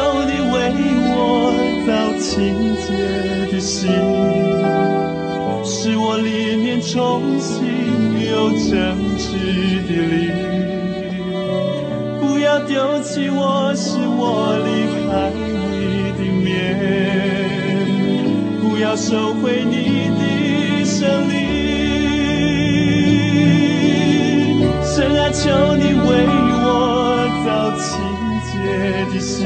[2.21, 2.87] 清洁
[3.51, 3.91] 的心，
[5.65, 7.57] 使我里面重新
[8.29, 9.29] 有正直
[9.89, 10.15] 的灵。
[12.21, 14.69] 不要丢弃我，使我离
[15.09, 16.47] 开你的面。
[18.61, 19.75] 不要收回你
[20.19, 21.35] 的圣灵，
[24.85, 26.09] 神啊，求你为
[26.63, 26.67] 我
[27.45, 27.89] 造清
[28.47, 28.53] 洁
[29.13, 29.41] 的心，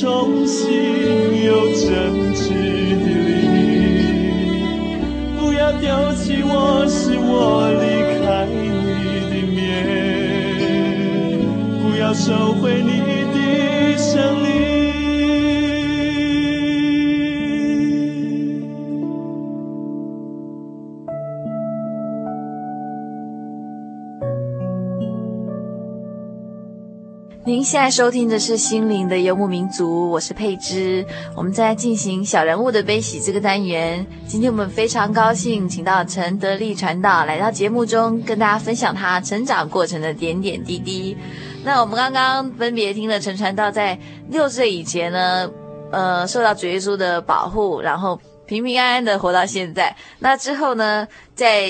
[0.00, 3.06] 重新又真挚的
[3.44, 3.52] 你。
[5.38, 7.84] 不要丢弃我，是我离
[8.24, 8.54] 开你
[9.30, 9.56] 的面。
[11.80, 12.93] 不要收回你
[27.74, 31.04] 现在收听的是《心灵的游牧民族》，我是佩芝。
[31.34, 34.06] 我们在进行小人物的悲喜这个单元。
[34.28, 41.16] 今天我们非常高兴，请到陈德利传道来到节目中，跟大家分享他成长过程的点点滴滴。
[41.64, 43.98] 那我们刚刚分别听了陈传道在
[44.30, 45.50] 六岁以前呢，
[45.90, 49.96] 呃，受到主耶稣的保护，然后平平安安的活到现在。
[50.20, 51.68] 那之后呢，在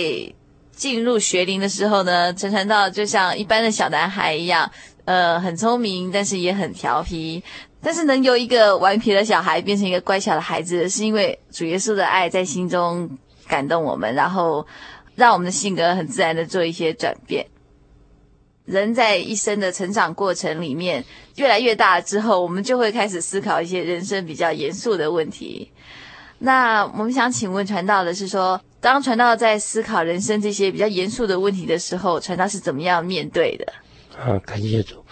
[0.76, 4.70] 进入学龄的时候呢，陈传道就像一般的小男孩一样。
[5.04, 7.42] 呃，很聪明，但是也很调皮。
[7.82, 14.66] 但是能由一个顽皮的小孩变成一个乖巧的孩子，是因为主耶稣的爱在心中感动我们，然后
[15.14, 17.46] 让我们的性格很自然的做一些转变。
[18.64, 21.04] 人在一生的成长过程里面，
[21.36, 25.70] 越来越大之后，我们就会开始思考一些人生比较严肃的问题。
[26.38, 33.70] 那我们想请问传道的是说，当传道在思考人生这些比较严肃的问题的时候，传道是怎么样面对的？
[34.18, 35.04] 啊，感谢主。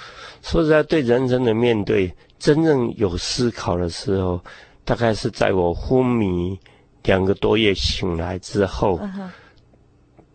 [0.43, 4.41] 说实在，对人生的面对，真正有思考的时候，
[4.85, 6.59] 大概是在我昏迷
[7.05, 9.01] 两个多月醒来之后，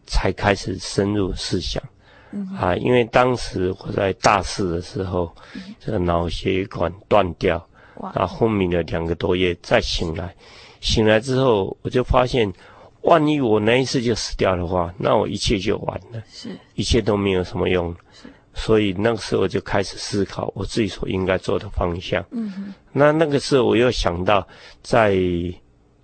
[0.06, 1.82] 才开始深入思想。
[2.58, 5.34] 啊，因为当时我在大四的时候，
[5.80, 7.58] 这个脑血管断掉，
[8.14, 10.36] 啊，昏迷了两个多月，再醒来，
[10.82, 12.52] 醒来之后，我就发现，
[13.02, 17.96] 万一我那一次就死掉的话，那我一切就完了，是，一切都没有什么用。
[18.58, 22.26] 所以那个时候我就开始思考我自己所应该做的方向。
[22.32, 22.74] 嗯。
[22.92, 24.46] 那那个时候我又想到，
[24.82, 25.16] 在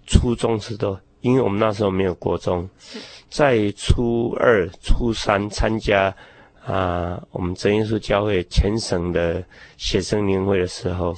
[0.05, 2.69] 初中时候，因为我们那时候没有国中，
[3.29, 6.15] 在初二、初三参加
[6.63, 9.43] 啊我们真耶稣教会全省的
[9.75, 11.15] 学生年会的时候，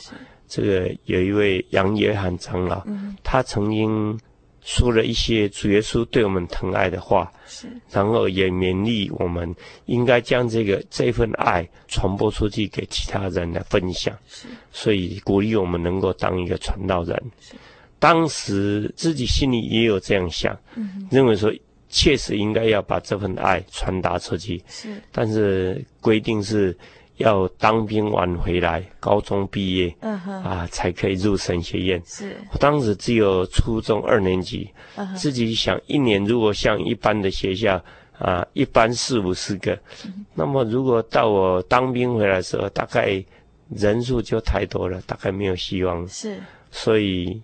[0.47, 2.81] 这个有一位杨约翰长老，
[3.23, 4.17] 他曾经。
[4.65, 17.15] 说了一些主耶稣对我们疼爱的话，是，然后也勉励我们应该将这个这份爱传播出去给其他人来分享，是，所以鼓励我们能够当一个传道人。
[17.39, 17.53] 是，
[17.99, 21.53] 当时自己心里也有这样想，嗯，认为说
[21.87, 26.75] 确实应该要把这份爱传达出去，是，但是规定是。
[27.17, 32.01] 要当兵完回来，高中毕业，嗯哼，啊，才可以入神学院。
[32.05, 37.81] 是，我当时只有初中二年级，嗯，自己想一年如果像一般的学校，
[38.19, 39.71] 啊，一般四五十个，
[40.05, 43.23] 嗯，那么如果到我当兵回来的时候，大概
[43.69, 46.05] 人数就太多了，大概没有希望。
[46.09, 46.37] 是，
[46.69, 47.41] 所以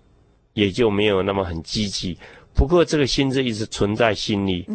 [0.53, 2.17] 也就没有那么很积极。
[2.53, 4.67] 不过这个心志一直存在心里。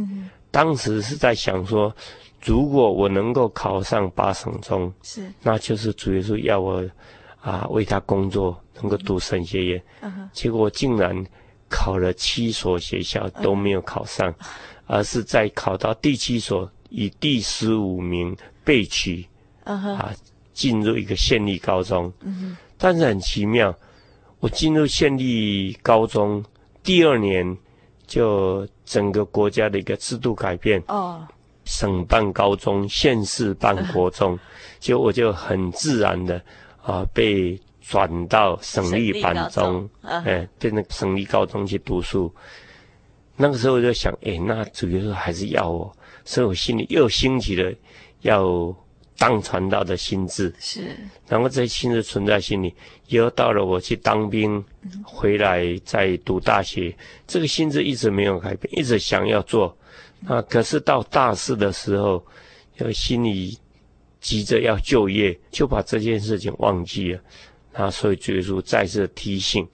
[0.51, 1.95] 当时是在想说。
[2.43, 6.85] 如果我能够考上八省中，是，那就是主耶稣要我
[7.41, 9.83] 啊为他工作，能够读神学院。
[10.03, 11.27] 嗯、结果我竟然
[11.69, 14.47] 考了七所学校都没有考上，嗯、
[14.87, 19.27] 而是在考到第七所以第十五名被取，
[19.65, 20.15] 嗯、啊
[20.53, 22.13] 进入一个县立高中。
[22.21, 23.75] 嗯、但是很奇妙，
[24.39, 26.45] 我进入县立高中
[26.85, 27.57] 第二年，
[28.07, 30.81] 就整个国家的一个制度改变。
[30.87, 31.27] 哦。
[31.67, 34.39] 省办高中，县市办国中，
[34.81, 36.41] 就我就很自然的
[36.83, 42.33] 啊被转到省立办中，哎，变成省立高中去读书。
[43.37, 47.71] 那个时候我就想，哎，那主要是还是要我，所以我心里又兴起了
[48.23, 48.75] 要
[49.19, 50.55] 当传道的心智。
[50.59, 50.97] 是，
[51.29, 52.75] 然后这些心志存在心里，
[53.09, 54.65] 以后到了我去当兵，
[55.05, 59.77] 回来再读大学，这个心智一直没有改变，一直想要做。
[60.27, 60.43] 啊！
[60.43, 62.25] 可是到大四的时候，
[62.79, 63.57] 要心里
[64.21, 67.21] 急着要就业，就把这件事情忘记了。
[67.73, 69.67] 啊，所以主耶稣再次提醒，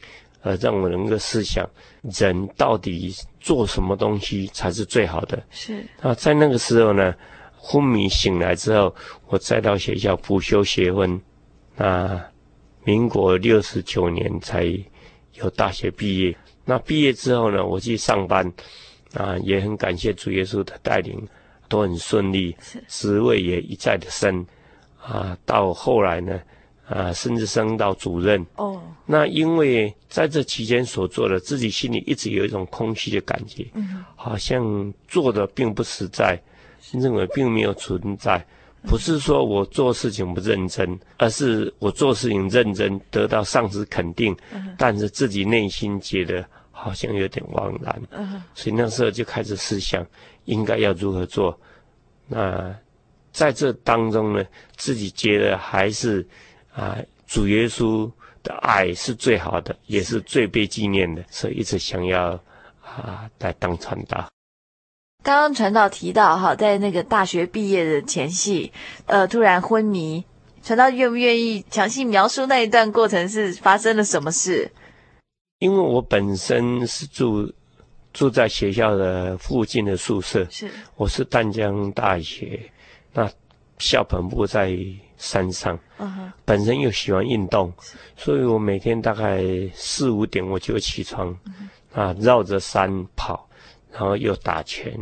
[0.42, 1.68] 呃，让我能够思想，
[2.02, 5.42] 人到底做什么东西才是最好的。
[5.50, 5.82] 是。
[6.00, 7.14] 啊，在那个时候呢，
[7.56, 8.94] 昏迷醒来之后，
[9.28, 11.20] 我再到学校补修学分。
[11.76, 12.22] 那
[12.84, 14.64] 民国六十九年才
[15.34, 16.36] 有大学毕业。
[16.64, 18.52] 那毕业之后呢，我去上班。
[19.14, 21.20] 啊，也很感谢主耶稣的带领，
[21.68, 22.56] 都很顺利，
[22.88, 24.44] 职位也一再的升，
[25.00, 26.40] 啊，到后来呢，
[26.88, 28.44] 啊，甚至升到主任。
[28.56, 36.40] 哦，那因为在这期间所做的，自己心里一直有一种空虚的感觉，嗯，好像做的并不实在，
[36.92, 38.42] 认为并没有存在，
[38.86, 44.34] 不是说我做事情不认真，而是我做事情认真，得到上司肯定，
[44.78, 46.42] 但是自己内心觉得。
[46.72, 48.02] 好像有点茫然，
[48.54, 50.04] 所以那时候就开始思想
[50.46, 51.56] 应该要如何做。
[52.26, 52.74] 那
[53.30, 54.44] 在这当中呢，
[54.76, 56.26] 自己觉得还是
[56.74, 58.10] 啊，主耶稣
[58.42, 62.40] 的爱是最好的，也是最被纪念的，所以一直想要
[62.82, 64.26] 啊来当传道。
[65.22, 68.72] 刚刚传道提到哈，在那个大学毕业的前夕，
[69.06, 70.24] 呃，突然昏迷，
[70.64, 74.72] 传道愿不愿意详细描述那一段过程是发生了什么事？
[75.62, 77.48] 因为我本身是住
[78.12, 82.58] 住在学校的附近的宿舍，是，我是淡江大学，
[83.12, 83.30] 那
[83.78, 84.76] 校本部在
[85.16, 87.72] 山上，嗯哼，本身又喜欢运动，
[88.16, 89.40] 所以我每天大概
[89.72, 93.48] 四五点我就起床，嗯、啊，绕着山跑，
[93.92, 94.92] 然后又打拳，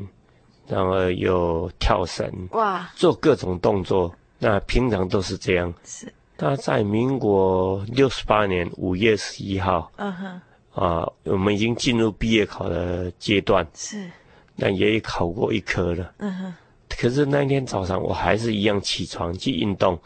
[0.68, 6.12] 然后又跳绳，哇，做各种动作，那平常都是这样，是。
[6.36, 10.42] 那在民国六十八年五月十一号，嗯哼。
[10.81, 14.11] 啊，我们已经进入毕业考的阶段，是，
[14.57, 16.11] 那也考过一科了。
[16.16, 16.55] 嗯哼。
[16.89, 19.99] 可是那一天早上，我还是一样起床去运动，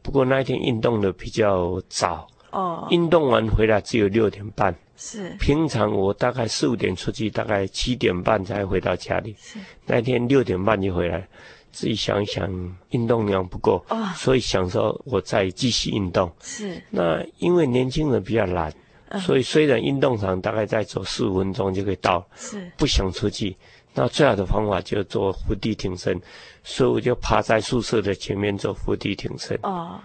[0.00, 4.74] 不过那一天运动的比较早，哦，运动完回来只有六点半。
[4.96, 5.36] 是。
[5.38, 9.36] 平常我大概四五点出去，大概七点半才回到家里。
[9.38, 9.58] 是。
[9.84, 11.28] 那天六点半就回来，
[11.70, 16.32] 自己想一想，运动量不够，哦，所以想说我再继续运动。
[16.40, 16.82] 是。
[16.88, 18.72] 那因为年轻人比较懒，
[19.14, 22.70] 嗯、所以虽然运动场大概再走四五分钟就可以到，是。
[22.76, 23.56] 不想出去，
[23.94, 26.20] 那最好的方法就做伏地挺身，
[26.62, 29.58] 所以我就趴在宿舍的前面做伏地挺身。
[29.62, 30.00] 哦。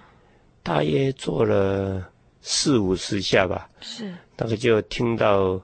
[0.61, 2.05] 大约做了
[2.41, 5.59] 四五十下吧，是，那个就听到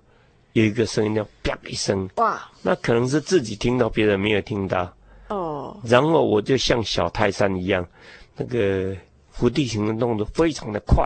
[0.54, 4.91] 有一个声音，叫啪一声，哇，那可能是自己听到，别人没有听到，
[5.28, 7.86] 哦，然后我就像小泰山一样，
[8.38, 8.96] 那个
[9.30, 11.06] 伏地挺身动作非常的快，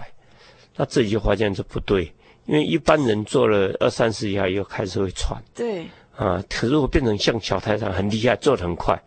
[0.76, 2.14] 那自己就发现这不对，
[2.50, 5.86] 因为一般人做了二三十下又开始会喘，对，
[6.16, 9.00] 啊，可如果变成像小泰山很厉害，做的很快，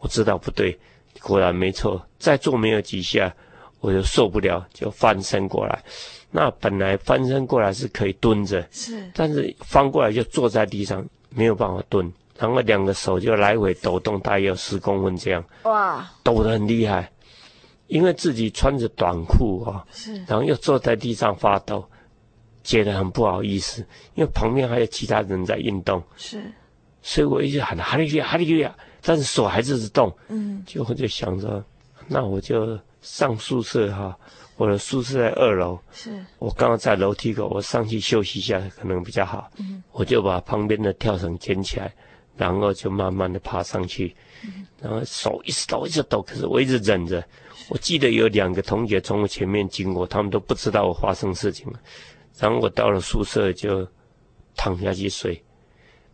[0.00, 0.76] 我知道不对，
[1.22, 3.32] 果然没错，再做没有几下。
[3.80, 5.80] 我就受不了，就翻身过来。
[6.32, 12.12] 那本来翻身过来是可以蹲着，是，但是翻过来就坐在地上，没有办法蹲。
[12.36, 15.44] 然后两个手就来回抖动，大约有十公分这样。
[15.62, 17.08] 哇，抖得很厉害，
[17.86, 21.88] 因为自己穿着短裤啊，是，然后又坐在地上发抖，
[22.68, 23.80] 觉得很不好意思，
[24.14, 26.42] 因为旁边还有其他人在运动，是，
[27.00, 31.64] 所以我一直喊哈利路亚，哈利路亚，但是手还是是动，嗯，就我就想着，
[32.06, 32.78] 那我就。
[33.00, 34.18] 上宿舍哈，
[34.56, 35.78] 我的宿舍在二楼。
[35.92, 36.10] 是，
[36.40, 39.48] 我刚刚在楼梯口，我上去休息一下可能比较好。
[39.58, 41.94] 嗯，我就把旁边的跳绳捡起来，
[42.36, 44.14] 然后就慢慢的爬上去。
[44.44, 47.24] 嗯，然后手一直抖，一直抖，可是我一直忍着。
[47.68, 51.78] 我记得有两个同学从我前面经过，他们都不知道我发生事情了。
[52.38, 53.86] 然后我到了宿舍就
[54.56, 55.42] 躺下去睡。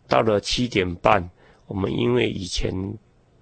[0.07, 1.29] 到了七点半，
[1.67, 2.73] 我们因为以前。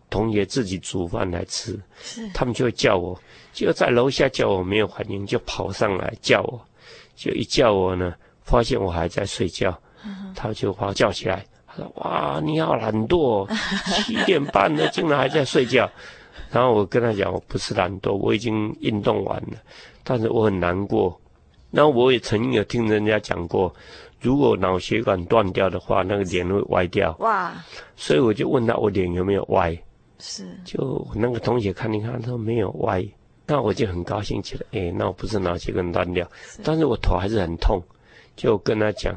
[0.10, 3.20] 同学自己煮饭来吃，是他们就会叫我，
[3.52, 6.64] 就在楼下叫我没有反应，就跑上来叫我，
[7.16, 8.14] 就一叫我呢，
[8.44, 9.76] 发现我还在睡觉，
[10.06, 13.50] 嗯、他就把我叫起来，他说：“哇，你好懒惰，
[14.06, 15.90] 七 点半了，竟然还在睡觉。”
[16.52, 19.58] 然后我跟他讲：“我不是懒惰，我已经运动完了，
[20.04, 21.20] 但是我很难过。”
[21.74, 23.74] 然后我也曾经有听人家讲过，
[24.22, 27.16] 如果脑血管断掉的话，那个脸会歪掉。
[27.20, 27.52] 哇！
[27.96, 29.76] 所以我就问他，我脸有没有歪？
[30.20, 33.04] 是，就那个同学看一看，他说没有歪，
[33.48, 34.62] 那我就很高兴起来。
[34.72, 36.30] 哎，那我不是脑血管断掉，
[36.64, 37.82] 但是我头还是很痛，
[38.36, 39.12] 就跟他讲，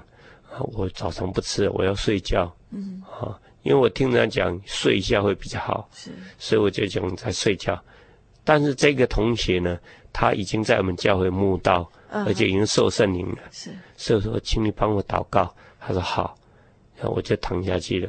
[0.51, 2.51] 啊，我早上不吃了，我要睡觉。
[2.71, 7.79] 嗯，啊，因为我听人家讲睡一下会比较好，是，所以我就讲在睡觉。
[8.43, 9.79] 但是这个同学呢，
[10.13, 11.89] 他已经在我们教会慕道，
[12.25, 13.39] 而且已经受圣灵了。
[13.51, 15.55] 是，所以说，请你帮我祷告。
[15.81, 16.37] 他说好，
[16.97, 18.09] 然后我就躺下去了。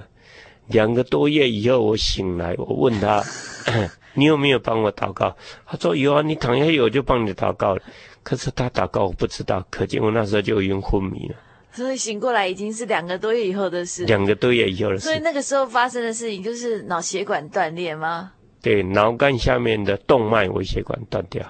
[0.68, 3.24] 两个多月以后，我醒来，我问他：
[4.14, 5.36] “你有没有帮我祷告？”
[5.66, 7.82] 他说：“有啊，你躺下去我就帮你祷告了。”
[8.24, 11.36] 可是他祷告我不知道，可见我那时候就已经昏迷了。
[11.72, 14.04] 所以醒过来已经是两个多月以后的事。
[14.06, 15.04] 两个多月以后的事。
[15.06, 18.32] 所以那个时候发生的事情就是脑血管断裂吗？
[18.62, 21.46] 对，脑干下面的动脉微血管断掉。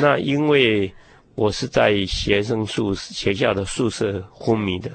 [0.00, 0.90] 那因为
[1.38, 4.90] 我是在学生宿学校的宿舍昏迷的，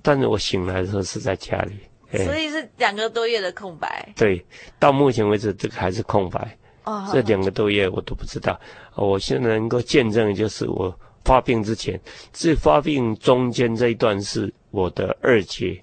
[0.00, 1.76] 但是我醒来的时候是在家里。
[2.24, 4.08] 所以是两个多月的空白。
[4.14, 4.46] 对，
[4.78, 6.56] 到目前为止这个还是空白。
[6.84, 8.58] 哦，这两个多月我都不知道。
[8.94, 12.00] 我现在能够见证的就是我发病之前，
[12.32, 15.82] 这发病中间这一段是我的二姐，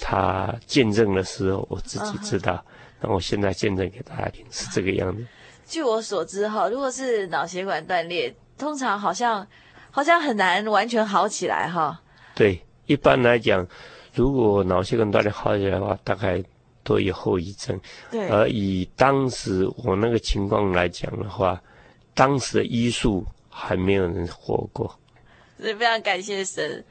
[0.00, 2.62] 她见证的时候我自己知道。
[3.00, 5.24] 那我现在见证给大家听，是这个样子。
[5.64, 9.46] 据我所知，哈，如果是脑血管断裂，通常好像
[9.90, 11.98] 好像很难完全好起来，哈。
[12.34, 13.66] 对，一般来讲。
[14.14, 16.42] 如果脑血管断裂好起来的话，大概
[16.82, 17.78] 都有后遗症。
[18.10, 18.28] 对。
[18.28, 21.60] 而以当时我那个情况来讲的话，
[22.14, 24.92] 当时的医术还没有人活过。
[25.60, 26.84] 所以非常感谢神。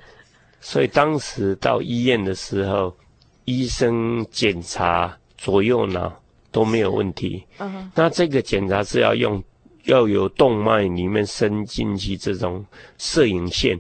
[0.61, 2.95] 所以当时到医院的时候，
[3.43, 7.45] 医生检查左右脑都没有问题。
[7.57, 7.91] 嗯哼。
[7.93, 9.43] 那这个检查是要用
[9.87, 12.63] 要有动脉里面伸进去这种
[12.97, 13.77] 摄影线，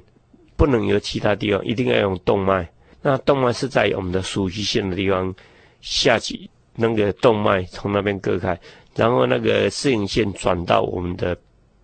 [0.57, 2.67] 不能有其他地方，一定要用动脉。
[3.01, 5.33] 那动脉是在我们的属须线的地方
[5.81, 8.59] 下去，那个动脉从那边割开，
[8.95, 11.37] 然后那个摄影线转到我们的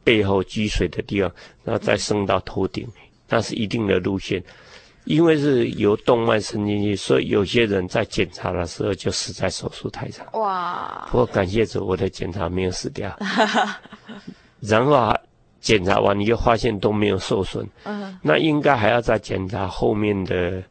[0.04, 1.32] 背后积水的地方，
[1.64, 2.88] 然后再升到头顶，
[3.30, 4.44] 那是一定的路线。
[5.06, 10.26] 因为是由动脉伸进去，所以有些人在检查的时候就死在手术台上。
[10.34, 11.08] 哇！
[11.12, 13.16] 不过感谢主，我的检查没有死掉。
[14.60, 15.20] 然后啊，
[15.60, 17.68] 检查完你就发现都没有受损。
[17.84, 18.18] 嗯。
[18.22, 20.64] 那应该还要再检查后面的。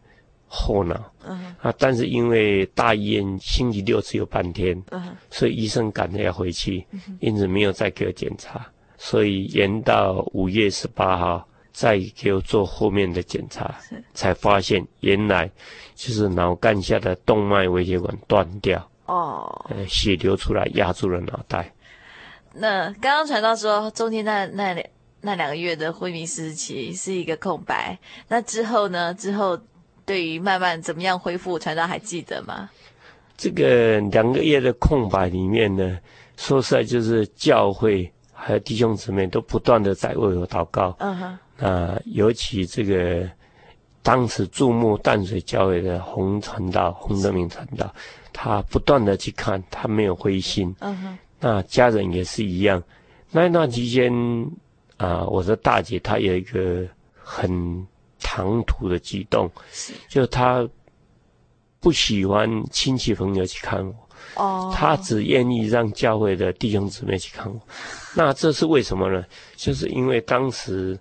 [0.54, 0.94] 后脑，
[1.26, 8.66] 嗯啊，但是因为大医院星期六只有半天，嗯，所以医生赶着要回去，嗯，因此没有再给我检查，
[8.98, 13.74] 所以延到五月十八号再给我做后面的检查，
[14.14, 15.50] 才发现原来
[15.94, 21.72] 就是脑干下的动脉微血管断掉，哦，呃，血流出来压住了脑袋。
[22.54, 24.86] 那刚刚传道说，中间那那两
[25.22, 27.98] 那两个月的昏迷时期是一个空白，
[28.28, 29.14] 那之后呢？
[29.14, 29.58] 之后
[30.04, 32.68] 对于慢慢怎么样恢复，传道还记得吗？
[33.36, 35.98] 这个两个月的空白里面呢，
[36.36, 40.94] 说实在就是教会还有弟兄姊妹都不断的在为我祷告。
[40.98, 41.38] 嗯哼。
[41.58, 43.28] 啊，尤其这个
[44.02, 47.94] 当时注目淡水教会的洪传道、洪德明传道，
[48.32, 50.74] 他不断的去看，他没有灰心。
[50.80, 51.18] 嗯哼。
[51.38, 52.82] 那家人也是一样。
[53.30, 54.12] 那一段期间
[54.96, 56.84] 啊，我的大姐她有一个
[57.14, 57.86] 很
[58.20, 59.48] 唐突的举动，
[60.08, 60.68] 就她
[61.78, 63.94] 不喜欢亲戚朋友去看我。
[64.34, 64.72] 哦。
[64.74, 67.60] 她只愿意让教会的弟兄姊妹去看我。
[68.16, 69.24] 那这是为什么呢？
[69.54, 70.98] 就是因为当时。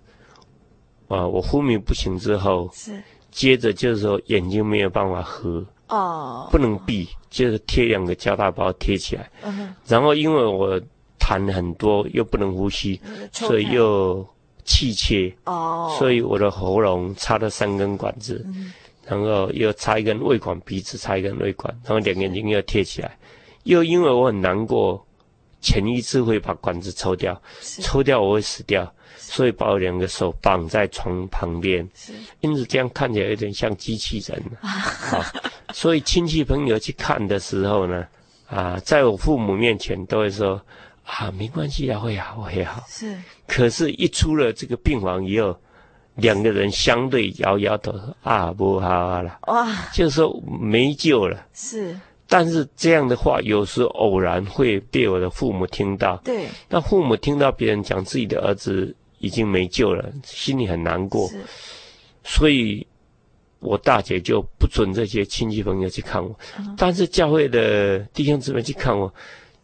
[1.12, 3.02] 啊，我昏迷不醒之后，是。
[3.30, 10.78] 接着就是说眼睛没有办法合，哦，不能闭，就是贴两个胶带包贴起来，嗯，然后因为我
[11.18, 13.00] 痰很多，又不能呼吸，
[13.32, 14.22] 所以又
[14.64, 18.70] 气切，哦，所以我的喉咙插了三根管子，嗯，
[19.06, 23.16] 然后又插一根胃管，鼻子插一根胃管，然后两个眼睛又贴起来，
[23.62, 25.02] 又因为我很难过，
[25.62, 27.40] 前一次会把管子抽掉，
[27.80, 28.92] 抽掉我会死掉。
[29.16, 31.88] 所以把我两个手绑在床旁边，
[32.40, 34.42] 因此这样看起来有点像机器人。
[34.60, 35.24] 好，
[35.72, 38.06] 所以亲戚朋友去看的时候呢，
[38.46, 40.60] 啊，在我父母面前都会说
[41.04, 42.84] 啊，没关系啊，会好会好。
[42.86, 43.16] 是。
[43.46, 45.56] 可是，一出了这个病房以后，
[46.16, 49.38] 两个人相对摇摇头说啊，不好了。
[49.46, 49.66] 哇。
[49.94, 51.46] 就是说没救了。
[51.54, 51.98] 是。
[52.28, 56.16] 但是这样的话，有时偶然会被我的父母听到。
[56.24, 56.48] 对。
[56.68, 58.94] 那父母听到别人讲自己的儿子。
[59.22, 61.30] 已经没救了，心里很难过，
[62.24, 62.84] 所以，
[63.60, 69.12] 我大姐就不准这些亲戚朋友去看我，嗯、但是教会的弟兄姊妹去看我，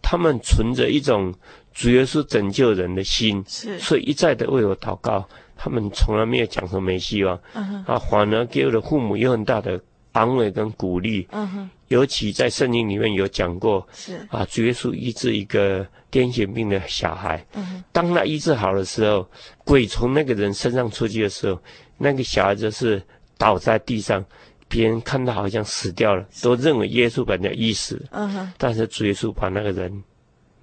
[0.00, 1.34] 他们存着一种
[1.74, 9.80] 主耶稣拯救人的心，是，所以一再的为我祷告，他们从来没有讲说没希望，嗯、啊，反而给我的父母有很大的
[10.18, 14.26] 安慰跟鼓励，嗯哼，尤其在圣经里面有讲过，是。
[14.30, 19.24] 啊，主耶稣医治一个癫痫病的小孩，嗯，当他医治好的时候，
[19.64, 21.60] 鬼从那个人身上出去的时候，
[21.96, 23.00] 那个小孩子是
[23.36, 24.24] 倒在地上，
[24.66, 30.02] 别人看到好像死掉了，都认为耶稣把人家医死，嗯哼，但是主耶稣把那个人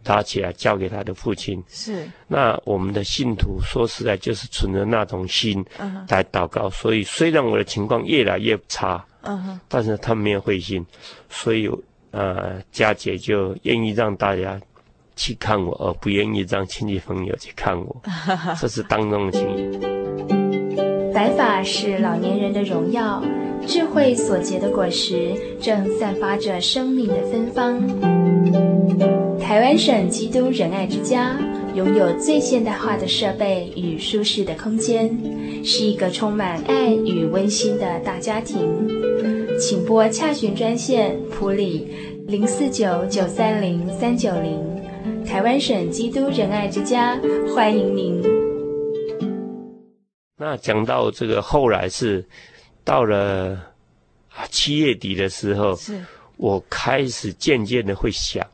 [0.06, 5.66] 拉起来交给他的父亲，是，那我们的信徒说实在就是存着那种心
[6.10, 10.86] 来祷告，所以虽然我的情况越来越差，嗯哼，但是他没有灰心，
[11.30, 11.70] 所以
[12.12, 14.60] 呃，佳姐就愿意让大家。
[15.18, 18.02] 去看我，而不愿意让亲戚朋友去看我，
[18.60, 21.14] 这是当中的情谊。
[21.14, 23.24] 白发是老年人的荣耀，
[23.66, 27.82] 智慧所结的果实正散发着生命的芬芳。
[29.40, 31.38] 台湾省基督仁爱之家
[31.76, 35.10] 拥有最现代化的设备与舒适的空间，
[35.62, 38.88] 是一个充满爱与温馨的大家庭。
[39.60, 41.94] 请拨洽询专线普里
[42.28, 44.64] 零四九九三零三九零。
[45.26, 47.20] 台湾省基督仁爱之家
[47.54, 48.24] 欢迎您。
[50.38, 52.26] 那讲到这个，后来是
[52.86, 53.60] 到了
[54.30, 56.00] 啊七月底的时候，是
[56.38, 58.46] 我开始渐渐的会想，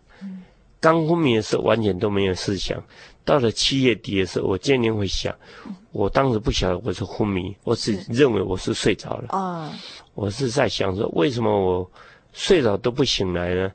[0.79, 2.81] 刚昏迷的时候完全都没有思想，
[3.23, 5.33] 到了七月底的时候，我渐渐会想，
[5.91, 9.27] 我当时不晓得我是昏迷，我只认为我是睡着了。
[9.29, 9.71] 啊，
[10.13, 11.91] 我是在想说，为什么我
[12.33, 13.71] 睡着都不醒来呢？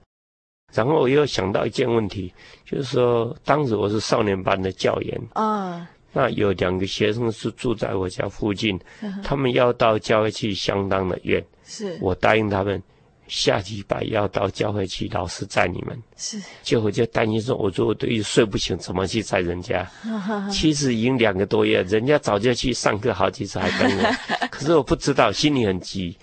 [0.73, 2.33] 然后我又想到一件问题，
[2.65, 5.23] 就是说，当时我是少年班的教员。
[5.35, 8.79] 啊，那有两个学生是住在我家附近，
[9.23, 11.43] 他们要到教会去，相当的远。
[11.65, 12.83] 是，我答应他们，
[13.29, 16.01] 下礼拜要到教会去，老师载你们。
[16.17, 19.89] 是，结果就担心说，我说我都睡不醒，怎么去载人家？
[20.51, 26.17] 其实已经两个多月，人家早就去上课好几次，还等我， 可是我不知道，心里很急。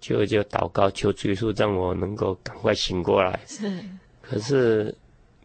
[0.00, 3.68] 就就祷告求主耶稣让我能够赶快醒过来，是，
[4.22, 4.94] 可是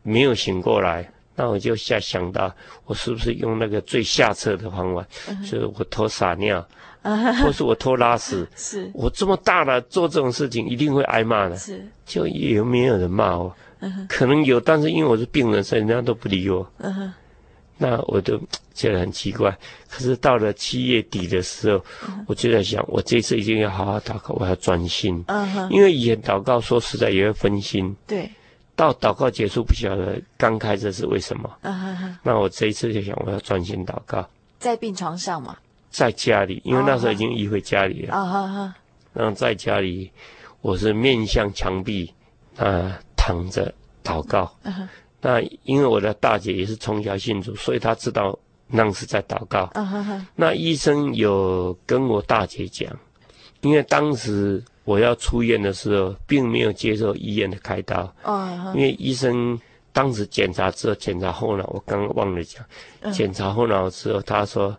[0.03, 2.55] 没有醒过来，那我就下想到，
[2.86, 6.76] 我是不是用那个最下策的方法，嗯、就是我偷撒尿，嗯、
[7.43, 13.54] 或是我偷拉屎，是，我这么大了做这种事情一定会挨骂的，是，就有没有人骂我？
[13.80, 16.66] 嗯、可能有，但是因为我是病人，所以人家都不理我。
[16.80, 17.14] 嗯
[17.76, 18.39] 那我都
[18.74, 19.51] 觉得很奇怪，
[19.89, 25.22] 可是到了七月底的时候，嗯、我就在想，我这次一定要好好祷告，我要专心。
[25.28, 25.70] 嗯哼。
[25.70, 27.93] 因为以前祷告说实在也会分心。
[28.08, 28.30] 对。
[28.76, 31.49] 到祷告结束不晓得刚开始是为什么。
[31.64, 32.18] 嗯哼哼。
[32.24, 34.26] 那我这一次就想，我要专心祷告。
[34.60, 35.58] 在病床上嘛。
[35.94, 38.16] 在家里，因为那时候已经移回家里了。
[38.16, 38.76] 啊哈哈。
[39.14, 40.12] 然后在家里，
[40.62, 42.12] 我是面向墙壁，
[42.58, 43.72] 啊，躺着
[44.04, 44.52] 祷告。
[44.66, 44.88] Uh.
[45.22, 49.70] 那因为我的大姐也是从小信主，所以她知道那是在祷告。
[49.76, 50.26] Uh huh.
[50.36, 52.91] 那医生有跟我大姐讲，
[53.62, 58.12] 因为当时我要出院的时候，并没有接受医院的开刀。
[58.26, 58.74] Uh huh.
[58.74, 59.60] 因为医生
[59.91, 62.66] 当时检查之后，检查后脑，我刚刚忘了讲，
[63.14, 64.76] 检查后脑之后，他说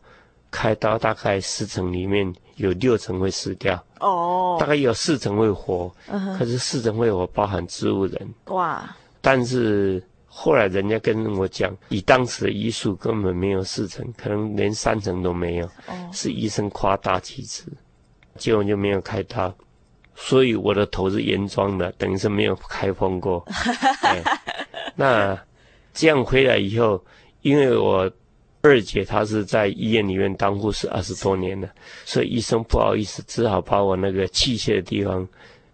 [0.55, 2.33] 开刀大概十成里面。
[2.57, 5.93] 有六成会死掉哦，大概有四成会活，
[6.39, 8.81] 可是四成会活包含植物人哇。
[9.21, 15.69] 但是后来人家跟我讲，以当时的医术根本没有四成，可能连三成都没有，
[16.13, 17.65] 是医生夸大其词，
[18.37, 19.53] 结果就没有开刀，
[20.15, 23.45] 所以我的头是原装的，等于是没有开封过。
[24.95, 25.37] 那
[25.93, 27.05] 这样回来以后，
[27.43, 28.09] 因为我。
[28.65, 31.69] 二姐她是在医院里面当护士二十多年了，
[32.07, 35.29] 所以医生不好意思，只好把我那个器械的地方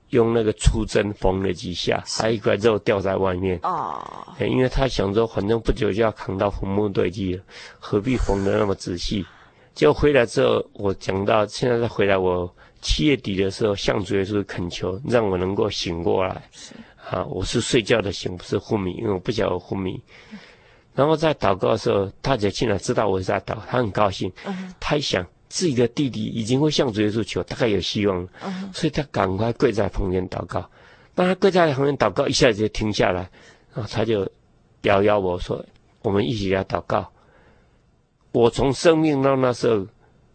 [0.09, 3.57] 用那个粗针缝了几下，还有一块肉掉在外面。
[3.63, 4.03] 哦，
[4.41, 7.43] 因为他想说，反正不久就要扛到坟墓堆去了，
[7.79, 9.25] 何必缝得那么仔细？
[9.73, 16.43] 结果回来之后，我讲到现在再回来，我七月底的时候向主耶稣恳求，让我能够醒过来。
[16.51, 16.75] 是
[17.09, 20.01] 啊，我是睡觉的醒，不是昏迷，因为我不晓得我昏迷。
[21.01, 24.31] 然后在祷告的时候，大姐竟然知道我是在祷，她很高兴。
[24.45, 28.29] 嗯，她一想自己的弟弟已经会向主耶稣求，大概有希望了。
[28.45, 30.69] 嗯，所以她赶快跪在旁边祷告。
[31.15, 33.21] 当她跪在旁边祷告，一下子就停下来，
[33.73, 34.31] 然后她就
[34.83, 35.65] 摇摇我说
[36.05, 37.11] ：“我们一起来祷告。”
[38.33, 39.87] 我从生命到那时候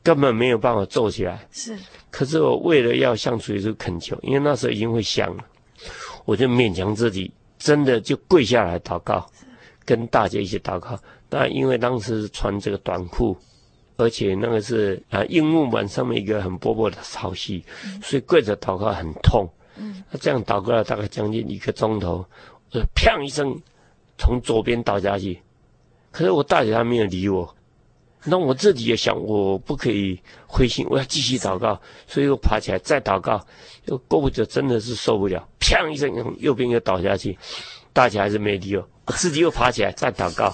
[0.02, 1.78] 根本没有办法坐起来，是。
[2.10, 5.46] 可是我为了要向主耶稣恳求，因为那时候已经会想了，
[6.26, 9.30] 我就勉强自己，真的就跪下来祷告。
[9.86, 13.38] 跟大姐一起祷告，但因为当时是穿这个短裤，
[13.98, 19.48] 而且那个是啊硬木板上面一个很薄薄的草席，嗯、所以跪着祷告很痛。
[19.78, 22.26] 嗯，那这样祷告了大概将近一个钟头，
[22.72, 23.56] 我就砰一声
[24.18, 25.40] 从左边倒下去，
[26.12, 27.54] 可是我大姐她没有理我，
[28.24, 30.18] 那我自己也想我不可以
[30.48, 33.46] 灰心，我要继续祷告，所以我爬起来再祷告，
[33.86, 37.38] 又过不久真的是受不了，砰一声从右边又倒下去，
[37.96, 38.86] 大姐还是没理我。
[39.06, 40.54] 我自己又爬起来再祷告，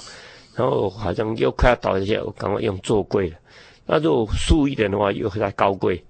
[0.54, 3.38] 然后好像又快要倒下去，我赶快用坐跪了。
[3.88, 6.02] 那如果竖一点的话，又会在高跪。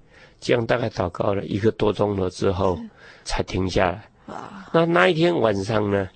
[0.41, 2.77] 这样大概祷告了一个多钟头之后，
[3.23, 4.09] 才停下来。
[4.73, 6.09] 那那一天晚上呢，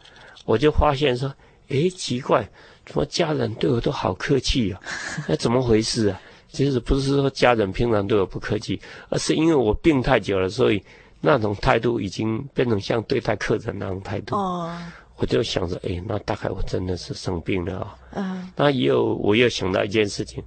[0.46, 1.32] 我就发现说，
[1.70, 2.50] 诶，奇怪，
[2.86, 4.82] 怎么家人对我都好客气啊？
[5.28, 6.20] 那怎么回事啊？
[6.52, 10.84] 其实不是说家人平常对我不客气，而是因为我病太久了，所以
[11.22, 14.36] 那种态度已经变成像对待客人那种态度。
[14.36, 14.76] 哦。
[15.18, 17.96] 我就想着，哎，那大概我真的是生病了啊。
[18.12, 18.52] 嗯。
[18.56, 20.44] 那也有，我又想到一件事情，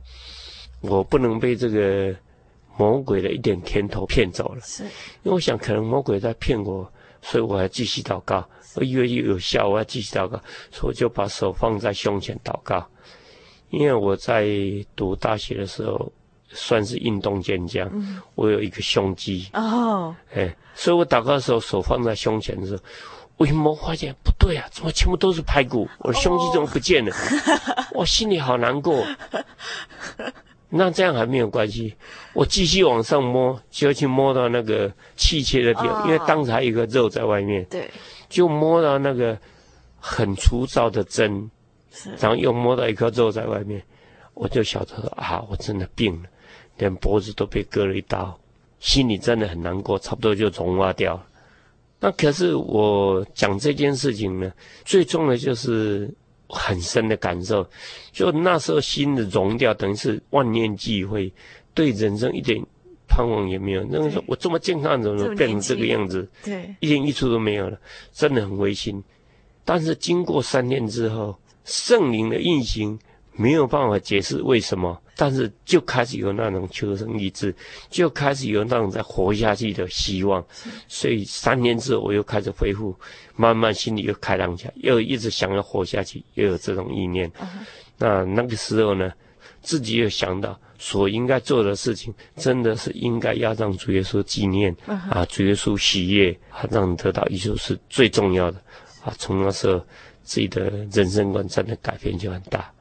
[0.81, 2.15] 我不能被这个
[2.77, 4.61] 魔鬼的一点甜头骗走了。
[4.61, 4.85] 是。
[4.85, 4.91] 因
[5.25, 6.87] 为我想，可能魔鬼在骗我，
[7.23, 8.47] 所以我还继续祷告。
[8.75, 10.39] 我以为有效，我要继续祷告，
[10.71, 12.87] 所以我就把手放在胸前祷告。
[13.71, 14.47] 因为我在
[14.95, 16.13] 读大学的时候，
[16.51, 19.49] 算是运动健将，嗯、我有一个胸肌。
[19.55, 20.15] 哦。
[20.35, 22.83] 哎，所以我祷告的时候，手放在胸前的时候。
[23.39, 25.89] 我一摸发现不对啊，怎么全部都是排骨？
[26.01, 27.13] 我的胸肌怎么不见了？
[27.93, 29.03] 我心里好难过。
[30.71, 31.95] 那这样还没有关系，
[32.35, 37.65] 我继续往上摸，就去摸到那个气切的地方，因为当时还有一个肉在外面。
[37.71, 37.89] 对，
[38.29, 39.39] 就摸到那个
[39.99, 41.51] 很粗糙的针，
[42.19, 43.83] 然后又摸到一颗肉在外面，
[44.35, 46.29] 我就晓得啊，我真的病了，
[46.77, 48.39] 连脖子都被割了一刀，
[48.79, 51.25] 心里真的很难过，差不多就融化掉了。
[52.01, 54.53] 那可是我讲这件事情呢，
[54.85, 56.09] 最重要的就是
[56.49, 57.69] 很深的感受，
[58.13, 61.33] 就那时候心的融掉，等于是万念俱灰，
[61.75, 62.63] 对人生一点
[63.09, 63.85] 盼望也没有。
[63.91, 66.29] 那个时候我这么健康，怎么变成这个样子？
[66.45, 67.79] 对，一点益处都没有了，
[68.13, 69.03] 真的很灰心。
[69.65, 72.99] 但是经过三天之后，圣灵的运行
[73.39, 75.01] 没有办法解释为什么。
[75.21, 77.53] 但是就开始有那种求生意志，
[77.91, 80.45] 就开始有那种在活下去的希望，
[80.87, 82.95] 所以三年之后我又开始恢复，
[83.35, 87.29] 慢慢心里又开朗起来，又一直想要活下去，又有这种意念。
[87.97, 89.13] 那那个时候呢，
[89.61, 98.63] 自己又想到所应该做的事情，真的是应该要让主耶稣纪念啊，主耶稣喜悦，啊，让得到也就是最重要的
[99.03, 99.13] 啊。
[99.19, 99.85] 从那时候，
[100.23, 102.73] 自己的人生观真的改变就很大。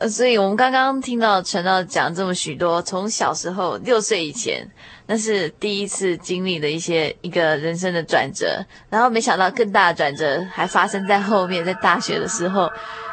[0.00, 4.64] 呃，所以我们刚刚听到传道讲这么许多，从小时候六岁以前，
[5.06, 12.70] 那是第一次经历的一些一个人生的转折，然后没想到更大的转折还发生在后面，在大学的时候，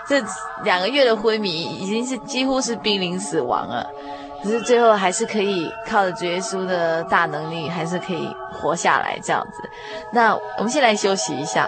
[0.08, 0.24] 这
[0.64, 3.90] 两个月的昏迷已经是几乎是濒临死亡了，
[4.44, 9.68] 可是最后还是可以靠着主耶稣的大能力，还是可以活下来这样子。
[10.14, 11.68] 那我们先来休息一下。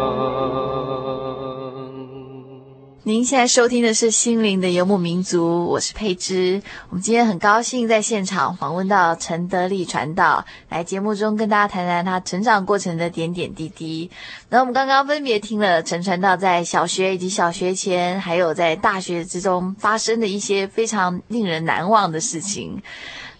[3.03, 6.61] 您现在收听的是《心灵的游牧民族》，我是佩芝。
[6.89, 14.11] 我们今天很高兴在现场访问到陈德利传道，来节目中跟大家谈谈他成长过程的点点滴滴。
[14.49, 22.83] 那我们刚刚分别听了陈传道在小学以及小学前，还有在大学之中发生的一些非常令人难忘的事情。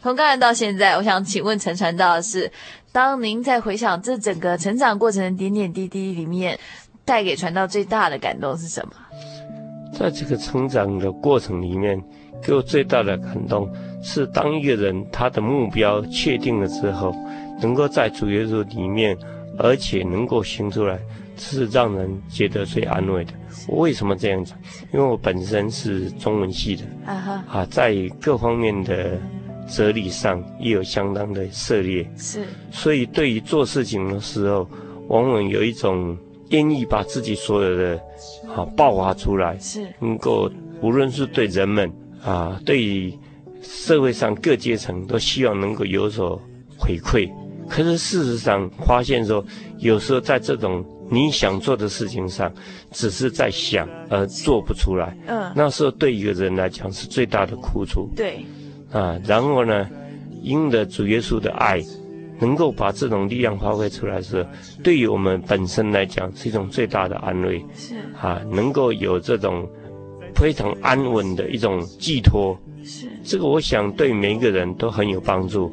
[0.02, 2.52] 从刚才到现在，我想请问陈传道的是，
[2.92, 6.60] 当您在回想这整个成长过程的点点滴滴里面，
[7.06, 8.94] 带给传道最大的感动是什么？
[9.92, 12.02] 在这个成长的过程里面，
[12.42, 13.70] 给我最大的感动
[14.02, 17.14] 是，当一个人他的目标确定了之后，
[17.62, 19.16] 能够在主耶稣里面，
[19.60, 20.98] 而且能够行出来，
[21.36, 23.34] 这是让人觉得最安慰的。
[23.68, 24.58] 我为什么这样讲？
[24.94, 29.20] 因为我本身是中文系的，啊，在各方面的
[29.68, 34.68] 哲理上也有相当的涉猎，是，所以对于做事情的时候，
[35.10, 36.18] 往往有一种。
[36.52, 38.00] 愿意把自己所有的
[38.56, 40.50] 啊爆发出来，是能够
[40.82, 41.92] 无论是对人们
[42.24, 43.14] 啊，对于
[43.62, 46.42] 社会上各阶层都希望能够有所
[46.78, 47.30] 回馈。
[47.70, 49.44] 可是事实上发现说，
[49.80, 52.52] 有时候在这种你想做的事情上，
[52.92, 55.18] 只是在想而做不出来。
[55.28, 58.10] 嗯，那时候对一个人来讲是最大的苦楚。
[58.16, 58.46] 对，
[58.92, 59.90] 啊，然后呢，
[60.42, 61.82] 因着主耶稣的爱。
[62.42, 64.46] 能够把这种力量发挥出来时，
[64.84, 67.64] 对于我们本身来讲是一种最大的安慰。
[67.76, 69.66] 是啊，能够有这种
[70.36, 72.58] 非常安稳的一种寄托。
[72.84, 75.72] 是这个，我想对每一个人都很有帮助。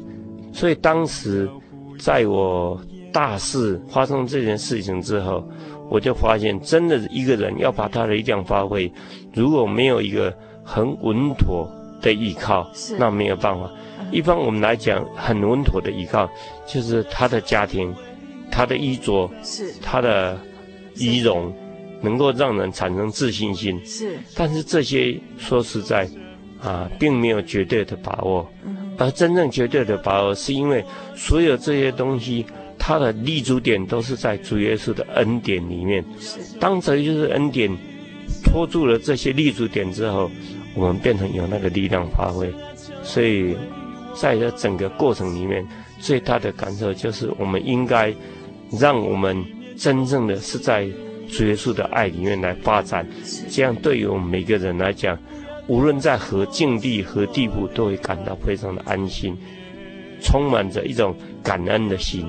[0.53, 1.49] 所以当时
[1.97, 2.79] 在我
[3.11, 5.43] 大四发生这件事情之后，
[5.89, 8.91] 我就发现，真的一个人要把他的力量发挥，
[9.33, 10.31] 如果没有一个
[10.63, 11.67] 很稳妥
[11.99, 13.67] 的依靠，那没有办法。
[14.11, 16.29] 一般我们来讲，很稳妥的依靠，
[16.67, 17.93] 就是他的家庭，
[18.51, 20.39] 他的衣着，是他的
[20.95, 21.53] 仪容，
[22.01, 23.79] 能够让人产生自信心。
[23.85, 26.09] 是，但是这些说实在，
[26.59, 28.49] 啊，并没有绝对的把握。
[28.65, 28.95] 嗯。
[28.97, 30.83] 而真正绝对的把握，是因为
[31.15, 32.45] 所有这些东西，
[32.77, 36.03] 它的立足点都是在主耶稣的恩典里面。
[36.19, 36.39] 是。
[36.59, 37.71] 当这就是恩典
[38.43, 40.29] 托住了这些立足点之后，
[40.75, 42.51] 我们变成有那个力量发挥。
[43.03, 43.55] 所以。
[44.19, 45.65] 在这整个过程里面，
[45.99, 48.13] 最大的感受就是，我们应该
[48.79, 49.45] 让我们
[49.77, 50.87] 真正的是在
[51.29, 53.07] 主耶稣的爱里面来发展，
[53.49, 55.17] 这样对于我们每个人来讲，
[55.67, 59.37] 无论在何境地、何地步，都会感到非常的安心，
[60.21, 62.25] 充满着一种感恩的心。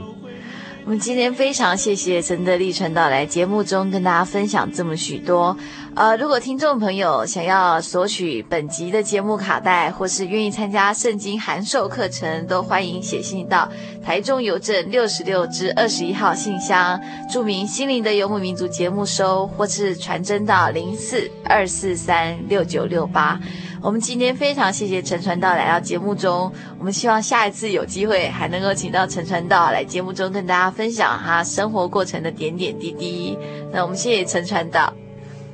[0.85, 5.57] 我们今天非常谢谢陈德利传道来节目中跟大家分享这么许多。
[5.97, 13.69] 呃，如果听众朋友想要索取本集的节目卡带，或是愿意参加圣经函授课程，都欢迎写信到
[14.03, 16.99] 台中邮政六十六支二十一号信箱，
[17.31, 23.39] 注明“心灵的游牧民族”节目收，或是传真到零四二四三六九六八。
[23.83, 33.37] 我们今天非常谢谢陈传道来到节目中，我们希望下一次有机会还能够请到陈传道来节目中跟大家分享他生活过程的点点滴滴。
[33.73, 34.93] 那我们谢谢陈传道，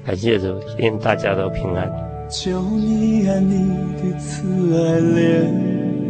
[0.06, 0.46] 感谢主，
[0.78, 1.90] 愿大家都平安。
[2.30, 3.68] 求你按你
[4.00, 5.50] 的慈爱怜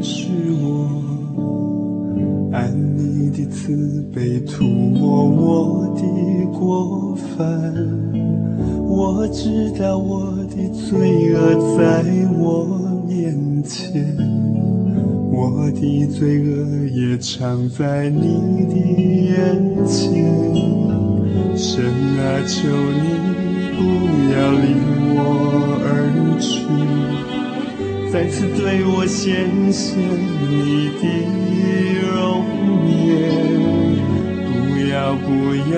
[0.02, 0.28] 恤
[0.62, 0.68] 我，
[2.52, 6.02] 按你的慈悲涂抹我的
[6.52, 7.72] 过犯。
[8.86, 12.04] 我知道我的罪恶在
[12.38, 12.66] 我
[13.08, 14.14] 面前，
[15.32, 18.76] 我的罪恶也藏在你的
[19.32, 20.95] 眼前。
[21.56, 21.82] 神
[22.18, 23.02] 啊，求你
[23.76, 23.80] 不
[24.30, 24.64] 要离
[25.16, 25.18] 我
[25.82, 25.88] 而
[26.38, 26.52] 去，
[28.12, 31.02] 再次对我显现你的
[32.12, 32.14] 容
[32.92, 32.94] 颜，
[34.52, 35.26] 不要不
[35.72, 35.76] 要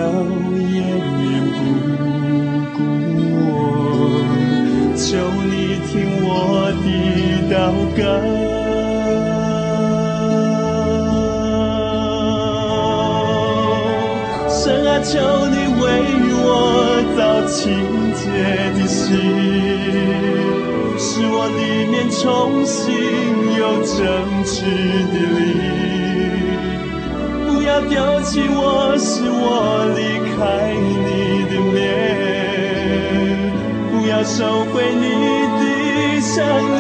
[17.49, 18.21] 清洁
[18.77, 19.07] 的心，
[20.99, 22.85] 使我里面重新
[23.57, 23.97] 有正
[24.45, 24.55] 直
[25.13, 25.41] 的灵。
[27.47, 29.41] 不要丢弃我，使我
[29.97, 30.01] 离
[30.37, 30.39] 开
[30.77, 31.77] 你的面，
[33.91, 34.37] 不要收
[34.67, 35.05] 回你
[35.59, 35.61] 的
[36.21, 36.37] 圣
[36.75, 36.79] 灵。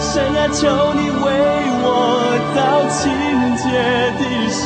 [0.00, 0.64] 神啊，求
[0.94, 1.24] 你为
[1.84, 1.84] 我
[2.54, 2.58] 造
[2.88, 2.96] 清
[3.58, 3.64] 洁
[4.18, 4.64] 的心。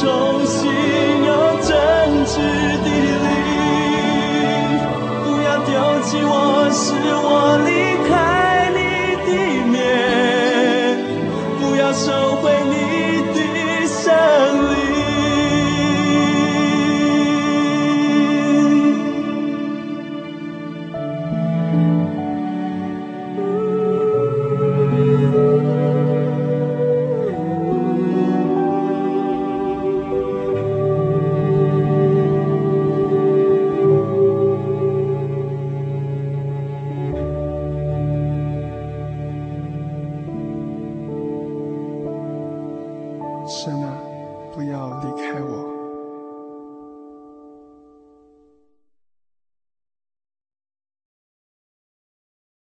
[0.00, 0.70] 重新
[1.24, 1.30] 有
[1.60, 1.70] 真
[2.26, 2.32] 挚
[2.82, 2.86] 的
[3.22, 3.28] 灵，
[5.22, 5.70] 不要丢
[6.02, 6.32] 弃我，
[6.72, 6.82] 是
[7.14, 7.58] 我